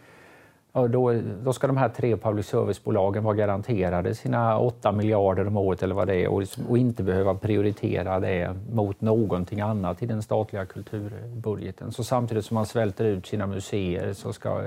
Och 0.79 0.91
då, 0.91 1.21
då 1.45 1.53
ska 1.53 1.67
de 1.67 1.77
här 1.77 1.89
tre 1.89 2.17
public 2.17 2.47
service-bolagen 2.47 3.25
vara 3.25 3.35
garanterade 3.35 4.15
sina 4.15 4.59
8 4.59 4.93
miljarder 4.93 5.47
om 5.47 5.57
året 5.57 5.83
eller 5.83 5.95
vad 5.95 6.07
det 6.07 6.15
är 6.15 6.29
och, 6.29 6.43
och, 6.69 6.79
inte 6.79 7.03
behöva 7.03 7.35
prioritera 7.35 8.21
det 8.21 8.55
mot 8.73 9.01
någonting 9.01 9.61
annat 9.61 10.03
i 10.03 10.07
den 10.07 10.23
statliga 10.23 10.67
kulturbudgeten. 10.67 11.93
Så 11.93 12.05
samtidigt 12.05 12.45
som 12.45 12.55
man 12.55 12.67
svälter 12.67 13.05
ut 13.05 13.27
sina 13.27 13.47
museer 13.47 14.13
så 14.13 14.33
ska 14.33 14.63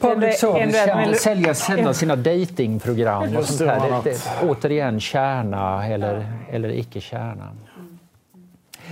Public 0.00 0.38
service 0.38 1.22
sälja, 1.22 1.54
sända 1.54 1.94
sina 1.94 2.16
datingprogram 2.16 3.36
och 3.36 3.44
sånt 3.44 3.70
här. 3.70 4.02
Det, 4.04 4.10
det, 4.10 4.48
återigen 4.48 5.00
kärna 5.00 5.86
eller, 5.86 6.32
eller 6.50 6.68
icke 6.68 7.00
kärna. 7.00 7.56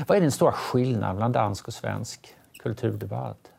Vad 0.06 0.16
är 0.16 0.20
den 0.20 0.32
stora 0.32 0.52
skillnaden 0.52 1.16
mellan 1.16 1.32
dansk 1.32 1.68
och 1.68 1.74
svensk 1.74 2.34
kulturdebatt? 2.62 3.50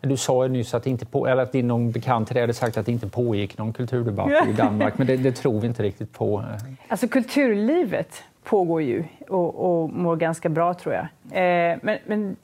Du 0.00 0.16
sa 0.16 0.44
ju 0.44 0.48
nyss 0.48 0.74
att, 0.74 0.86
inte 0.86 1.06
på, 1.06 1.26
eller 1.26 1.42
att 1.42 1.52
din 1.52 1.68
någon 1.68 1.90
bekant 1.90 2.28
hade 2.28 2.54
sagt 2.54 2.76
att 2.76 2.86
det 2.86 2.92
inte 2.92 3.08
pågick 3.08 3.58
någon 3.58 3.72
kulturdebatt 3.72 4.48
i 4.48 4.52
Danmark, 4.56 4.98
men 4.98 5.06
det, 5.06 5.16
det, 5.16 5.32
tror 5.32 5.60
vi 5.60 5.66
inte 5.66 5.82
riktigt 5.82 6.12
på. 6.12 6.44
Alltså 6.88 7.08
kulturlivet 7.08 8.22
pågår 8.44 8.82
ju 8.82 9.04
och, 9.28 9.54
och 9.54 9.90
mår 9.90 10.16
ganska 10.16 10.48
bra 10.48 10.74
tror 10.74 10.94
jag. 10.94 11.04
Eh, 11.04 11.78
men, 11.82 11.98
men, 12.06 12.36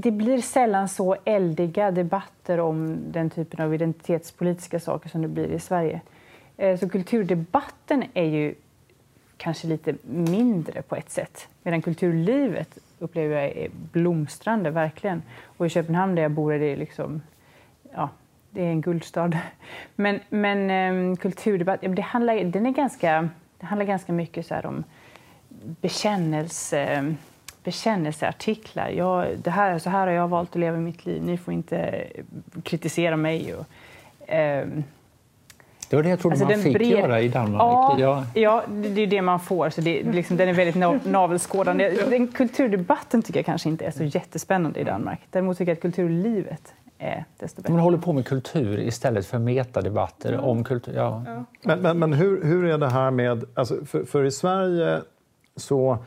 det 0.00 0.10
blir 0.10 0.40
sällan 0.40 0.88
så 0.88 1.16
eldiga 1.24 1.90
debatter 1.90 2.60
om 2.60 2.98
den 3.10 3.30
typen 3.30 3.64
av 3.64 3.74
identitetspolitiska 3.74 4.80
saker 4.80 5.08
som 5.08 5.22
det 5.22 5.28
blir 5.28 5.48
i 5.48 5.58
Sverige. 5.58 6.00
Eh, 6.56 6.78
så 6.78 6.88
kulturdebatten 6.88 8.04
är 8.14 8.24
ju 8.24 8.54
kanske 9.38 9.66
lite 9.66 9.94
mindre 10.02 10.82
på 10.82 10.96
ett 10.96 11.10
sätt, 11.10 11.48
medan 11.62 11.82
kulturlivet 11.82 12.78
upplever 12.98 13.36
jag 13.36 13.44
är 13.44 13.68
blomstrande, 13.92 14.70
verkligen. 14.70 15.22
Och 15.44 15.66
i 15.66 15.68
Köpenhamn 15.68 16.14
där 16.14 16.22
jag 16.22 16.30
bor 16.30 16.52
är 16.52 16.58
det 16.58 16.76
liksom, 16.76 17.22
ja, 17.94 18.10
det 18.50 18.62
är 18.62 18.70
en 18.70 18.80
guldstad. 18.80 19.30
Men, 19.96 20.20
men 20.28 20.70
ehm, 20.70 21.16
kulturdebatt, 21.16 21.80
det 21.80 22.02
handlar, 22.02 22.44
den 22.44 22.66
är 22.66 22.70
ganska, 22.70 23.28
det 23.58 23.66
handlar 23.66 23.86
ganska 23.86 24.12
mycket 24.12 24.46
så 24.46 24.60
om 24.64 24.84
bekännelse, 25.80 27.14
bekännelseartiklar. 27.64 28.88
Jag, 28.88 29.38
det 29.38 29.50
här, 29.50 29.78
så 29.78 29.90
här 29.90 30.06
har 30.06 30.14
jag 30.14 30.28
valt 30.28 30.50
att 30.50 30.60
leva 30.60 30.76
mitt 30.76 31.06
liv, 31.06 31.22
ni 31.22 31.38
får 31.38 31.54
inte 31.54 32.06
kritisera 32.62 33.16
mig. 33.16 33.54
Och, 33.54 33.66
um, 34.34 34.84
det 35.90 35.96
var 35.96 36.02
det 36.02 36.08
jag 36.08 36.20
trodde 36.20 36.34
alltså 36.34 36.48
man 36.48 36.58
fick 36.58 36.74
bred... 36.74 36.88
göra 36.88 37.20
i 37.20 37.28
Danmark. 37.28 37.62
Ja, 37.62 37.96
ja. 37.98 38.24
ja, 38.34 38.64
det 38.68 39.02
är 39.02 39.06
det 39.06 39.22
man 39.22 39.40
får. 39.40 39.70
Så 39.70 39.80
det, 39.80 40.02
liksom, 40.02 40.36
den 40.36 40.48
är 40.48 40.52
väldigt 40.52 41.04
navelskådande. 41.04 41.90
Den 42.10 42.28
kulturdebatten 42.28 43.22
tycker 43.22 43.38
jag 43.38 43.46
kanske 43.46 43.68
inte 43.68 43.84
är 43.84 43.90
så 43.90 44.04
jättespännande 44.04 44.80
i 44.80 44.84
Danmark. 44.84 45.20
Däremot 45.30 45.58
tycker 45.58 45.70
jag 45.70 45.76
att 45.76 45.82
kulturlivet 45.82 46.74
är 46.98 47.24
desto 47.38 47.62
bättre. 47.62 47.72
Man 47.72 47.82
håller 47.82 47.98
på 47.98 48.12
med 48.12 48.26
kultur 48.26 48.80
istället 48.80 49.26
för 49.26 49.38
metadebatter 49.38 50.32
mm. 50.32 50.44
om 50.44 50.64
kultur. 50.64 50.92
Ja. 50.96 51.22
ja. 51.26 51.44
Men, 51.62 51.80
men, 51.80 51.98
men 51.98 52.12
hur, 52.12 52.44
hur 52.44 52.64
är 52.64 52.78
det 52.78 52.88
här 52.88 53.10
med... 53.10 53.44
Alltså 53.54 53.84
för, 53.84 54.04
för 54.04 54.24
i 54.24 54.30
Sverige 54.30 55.00
så 55.56 55.98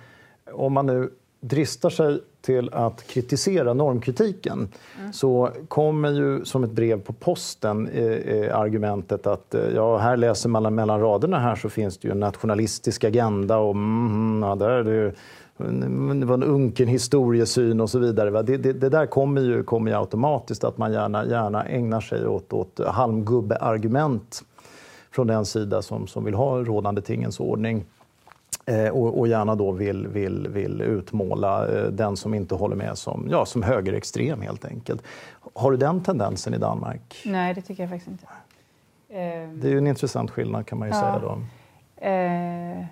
om 0.51 0.73
man 0.73 0.85
nu 0.85 1.09
dristar 1.41 1.89
sig 1.89 2.19
till 2.41 2.69
att 2.73 3.08
kritisera 3.08 3.73
normkritiken 3.73 4.67
mm. 4.99 5.13
så 5.13 5.49
kommer 5.67 6.12
ju 6.12 6.45
som 6.45 6.63
ett 6.63 6.71
brev 6.71 7.01
på 7.01 7.13
posten 7.13 7.88
eh, 7.88 8.06
eh, 8.06 8.58
argumentet 8.58 9.27
att 9.27 9.56
eh, 9.56 9.62
ja, 9.75 9.97
här 9.97 10.17
läser 10.17 10.49
man 10.49 10.75
mellan 10.75 10.99
raderna 10.99 11.39
här 11.39 11.56
så 11.56 11.69
finns 11.69 11.97
det 11.97 12.08
ju 12.08 12.12
en 12.12 12.19
nationalistisk 12.19 13.04
agenda 13.04 13.58
och 13.58 13.75
mm, 13.75 14.43
ja, 14.43 14.56
där 14.56 14.69
är 14.69 14.84
det 14.84 14.91
ju 14.91 15.12
det 16.19 16.25
var 16.25 16.34
en 16.34 16.43
unken 16.43 16.88
historiesyn 16.88 17.82
och 17.82 17.89
så 17.89 17.99
vidare. 17.99 18.41
Det, 18.41 18.58
det, 18.58 18.73
det, 18.73 18.89
där 18.89 19.06
kommer 19.06 19.41
ju, 19.41 19.63
kommer 19.63 19.91
ju 19.91 19.97
automatiskt 19.97 20.63
att 20.63 20.77
man 20.77 20.93
gärna, 20.93 21.25
gärna 21.25 21.65
ägnar 21.65 22.01
sig 22.01 22.27
åt, 22.27 22.54
åt 22.54 22.80
halmgubbe-argument 22.88 24.43
från 25.12 25.27
den 25.27 25.45
sida 25.45 25.82
som, 25.82 26.08
som 26.08 26.25
vill 26.25 26.34
ha 26.34 26.63
rådande 26.63 27.01
tingens 27.01 27.39
ordning. 27.39 27.86
Eh, 28.65 28.89
och, 28.89 29.19
och, 29.19 29.27
gärna 29.27 29.55
då 29.55 29.71
vill, 29.71 30.07
vill, 30.07 30.47
vill 30.47 30.81
utmåla 30.81 31.67
eh, 31.67 31.83
den 31.83 32.17
som 32.17 32.33
inte 32.33 32.55
håller 32.55 32.75
med 32.75 32.97
som, 32.97 33.27
ja, 33.31 33.45
som 33.45 33.63
högerextrem 33.63 34.41
helt 34.41 34.65
enkelt. 34.65 35.03
Har 35.53 35.71
du 35.71 35.77
den 35.77 36.03
tendensen 36.03 36.53
i 36.53 36.57
Danmark? 36.57 37.21
Nej, 37.25 37.53
det 37.53 37.61
tycker 37.61 37.83
jag 37.83 37.89
faktiskt 37.89 38.11
inte. 38.11 38.25
Det 39.53 39.67
är 39.67 39.71
ju 39.71 39.77
en 39.77 39.87
intressant 39.87 40.31
skillnad 40.31 40.65
kan 40.65 40.79
man 40.79 40.87
ju 40.87 40.93
ja. 40.93 40.99
säga 40.99 41.19
då. 41.19 41.31
Eh, 42.05 42.85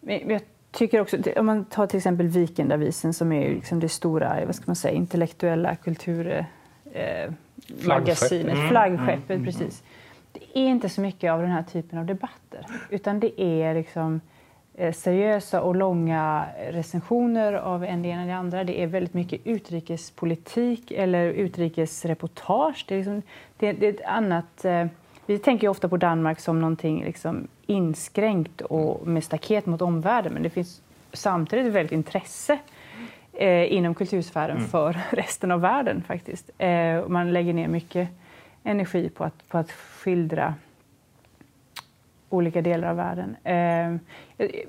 men 0.00 0.30
jag 0.30 0.40
tycker 0.70 1.00
också, 1.00 1.16
om 1.36 1.46
man 1.46 1.64
tar 1.64 1.86
till 1.86 1.96
exempel 1.96 2.28
Vikendavisen 2.28 3.14
som 3.14 3.32
är 3.32 3.50
liksom 3.50 3.80
det 3.80 3.88
stora, 3.88 4.46
vad 4.46 4.54
ska 4.54 4.64
man 4.66 4.76
säga, 4.76 4.94
intellektuella 4.94 5.76
kulturmagasinet, 5.76 8.46
eh, 8.46 8.52
mm. 8.52 8.68
flaggskeppet, 8.68 9.30
mm. 9.30 9.44
precis. 9.44 9.82
Det 10.32 10.58
är 10.58 10.68
inte 10.68 10.88
så 10.88 11.00
mycket 11.00 11.32
av 11.32 11.42
den 11.42 11.50
här 11.50 11.62
typen 11.62 11.98
av 11.98 12.06
debatter, 12.06 12.66
utan 12.90 13.20
det 13.20 13.42
är 13.42 13.74
liksom 13.74 14.20
seriösa 14.92 15.62
och 15.62 15.76
långa 15.76 16.46
recensioner 16.70 17.52
av 17.52 17.84
en 17.84 18.02
det 18.02 18.08
ena 18.08 18.22
eller 18.22 18.32
det 18.32 18.38
andra. 18.38 18.64
Det 18.64 18.82
är 18.82 18.86
väldigt 18.86 19.14
mycket 19.14 19.40
utrikespolitik 19.44 20.90
eller 20.90 21.26
utrikesreportage. 21.26 22.84
Det 22.88 22.94
är, 22.94 22.98
liksom, 22.98 23.22
det, 23.56 23.72
det 23.72 23.86
är 23.86 23.92
ett 23.92 24.04
annat... 24.06 24.64
Eh, 24.64 24.86
vi 25.26 25.38
tänker 25.38 25.68
ofta 25.68 25.88
på 25.88 25.96
Danmark 25.96 26.40
som 26.40 26.60
någonting 26.60 27.04
liksom 27.04 27.48
inskränkt 27.66 28.60
och 28.60 29.06
med 29.06 29.24
staket 29.24 29.66
mot 29.66 29.82
omvärlden 29.82 30.32
men 30.32 30.42
det 30.42 30.50
finns 30.50 30.82
samtidigt 31.12 31.66
ett 31.66 31.72
väldigt 31.72 31.92
intresse 31.92 32.58
eh, 33.32 33.72
inom 33.72 33.94
kultursfären 33.94 34.56
mm. 34.56 34.68
för 34.68 35.00
resten 35.10 35.50
av 35.50 35.60
världen 35.60 36.02
faktiskt. 36.06 36.50
Eh, 36.58 37.08
man 37.08 37.32
lägger 37.32 37.52
ner 37.52 37.68
mycket 37.68 38.08
energi 38.62 39.08
på 39.08 39.24
att, 39.24 39.48
på 39.48 39.58
att 39.58 39.72
skildra 39.72 40.54
olika 42.28 42.62
delar 42.62 42.88
av 42.88 42.96
världen. 42.96 43.36
Eh, 43.44 43.56
jag, 44.36 44.66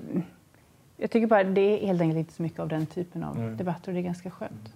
jag, 0.96 1.10
tycker 1.10 1.26
bara 1.26 1.44
det 1.44 1.60
är 1.60 1.86
helt 1.86 2.00
enkelt 2.00 2.18
inte 2.18 2.32
så 2.32 2.42
mycket 2.42 2.60
av 2.60 2.68
den 2.68 2.86
typen 2.86 3.24
av 3.24 3.38
mm. 3.38 3.56
debatter 3.56 3.88
och 3.88 3.94
det 3.94 4.00
är 4.00 4.02
ganska 4.02 4.30
skönt. 4.30 4.72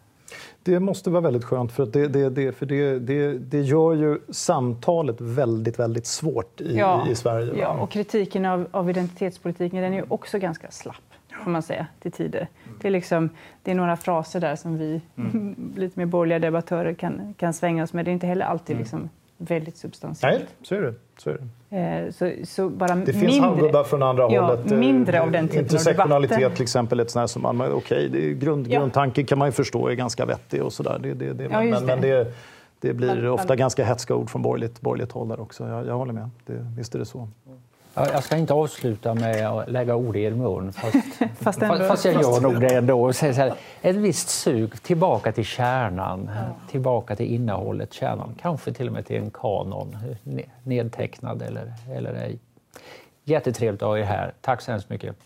Det 0.63 0.81
måste 0.81 1.11
vara 1.11 1.21
väldigt 1.21 1.45
skönt 1.45 1.73
för, 1.73 1.83
att 1.83 1.93
det, 1.93 2.09
det, 2.09 2.31
det 2.31 2.53
för 2.53 2.67
det, 2.67 2.99
det, 2.99 3.39
det 3.39 3.61
gör 3.61 3.95
ju 3.95 4.19
samtalet 4.31 5.21
väldigt, 5.21 5.79
väldigt 5.79 6.07
svårt 6.07 6.61
i, 6.61 6.77
ja, 6.77 7.09
i 7.11 7.15
Sverige. 7.15 7.61
Ja, 7.61 7.81
och 7.81 7.91
kritiken 7.91 8.45
av, 8.45 8.67
av 8.71 8.91
identitetspolitiken 8.91 9.83
den 9.83 9.93
är 9.93 9.97
ju 9.97 10.05
också 10.09 10.39
ganska 10.39 10.71
slapp 10.71 11.13
får 11.43 11.51
man 11.51 11.63
säga, 11.63 11.87
till 12.01 12.13
tider. 12.13 12.49
Det 12.81 12.89
är, 12.89 12.93
liksom, 12.93 13.31
det 13.63 13.71
är 13.71 13.75
några 13.75 13.97
fraser 13.97 14.41
där 14.41 14.57
som 14.57 14.79
vi 14.79 15.01
mm. 15.17 15.73
lite 15.77 15.99
mer 15.99 16.07
borgerliga 16.07 16.39
debattörer 16.39 16.95
kan, 16.95 17.35
kan 17.35 17.55
svänga 17.55 17.83
oss 17.83 17.93
med. 17.93 18.05
Det 18.05 18.11
är 18.11 18.13
inte 18.13 18.27
heller 18.27 18.47
alltid 18.47 18.77
mm. 18.77 18.83
liksom, 18.83 19.11
väldigt 19.37 19.77
substantiellt. 19.77 20.41
Nej, 20.41 20.49
så 20.63 20.75
är 20.75 20.81
det. 20.81 20.95
Så 21.17 21.31
är 21.31 21.35
det. 21.35 21.49
Eh, 21.73 22.11
så, 22.11 22.33
så 22.45 22.69
bara 22.69 22.95
det 22.95 23.13
finns 23.13 23.41
halvgubbar 23.41 23.85
från 23.85 24.03
andra 24.03 24.33
ja, 24.33 24.41
hållet. 24.41 24.65
Mindre 24.65 25.23
av 25.23 25.31
den 25.31 25.49
typen 25.49 25.63
Intersektionalitet 25.63 26.33
av 26.33 26.41
debatter. 26.41 26.57
till 26.57 26.63
exempel, 26.63 27.01
ett 27.01 27.11
sånt 27.11 27.31
som 27.31 27.43
man, 27.43 27.61
okej, 27.61 28.09
okay, 28.09 28.35
grund, 28.35 28.69
ja. 28.69 28.79
grundtanken 28.79 29.27
kan 29.27 29.39
man 29.39 29.49
ju 29.49 29.53
förstå 29.53 29.89
är 29.89 29.95
ganska 29.95 30.27
vettig 30.27 30.63
och 30.63 30.73
sådär. 30.73 30.99
Det, 31.03 31.15
det, 31.15 31.33
det, 31.33 31.45
ja, 31.45 31.63
men, 31.63 31.85
men 31.85 32.01
det, 32.01 32.35
det 32.81 32.95
blir 32.95 33.29
ofta 33.29 33.57
ganska 33.57 33.85
hetska 33.85 34.15
ord 34.15 34.31
från 34.31 34.43
borgerligt, 34.43 34.81
borgerligt 34.81 35.13
håll 35.13 35.29
där 35.29 35.41
också. 35.41 35.69
Jag, 35.69 35.87
jag 35.87 35.99
håller 35.99 36.13
med. 36.13 36.31
Det, 36.47 36.67
visst 36.77 36.95
är 36.95 36.99
det 36.99 37.07
så. 37.07 37.29
Jag 37.95 38.25
ska 38.25 38.37
inte 38.37 38.55
avsluta 38.55 39.15
med 39.15 39.49
att 39.49 39.71
lägga 39.71 39.97
ord 39.97 40.17
i 40.17 40.23
er 40.23 40.31
mun, 40.31 40.73
fast, 40.73 40.97
fast, 41.41 41.61
fast 41.61 42.05
jag 42.05 42.15
gör 42.15 42.41
nog 42.41 42.61
det 42.61 42.75
ändå. 42.75 43.03
Och 43.05 43.17
så 43.17 43.27
här, 43.27 43.55
ett 43.83 43.97
visst 43.97 44.29
sug 44.29 44.83
tillbaka 44.83 45.33
till 45.33 45.45
kärnan, 45.45 46.31
tillbaka 46.71 47.17
till 47.17 47.27
innehållet, 47.27 47.93
kärnan. 47.93 48.35
Kanske 48.43 48.73
till 48.73 48.87
och 48.87 48.93
med 48.93 49.07
till 49.07 49.17
en 49.17 49.31
kanon, 49.31 49.97
nedtecknad 50.63 51.43
eller, 51.43 51.73
eller 51.95 52.15
ej. 52.15 52.39
Jättetrevligt 53.25 53.83
att 53.83 53.89
ha 53.89 53.99
er 53.99 54.03
här. 54.03 54.35
Tack 54.41 54.61
så 54.61 54.71
hemskt 54.71 54.91
mycket. 54.91 55.17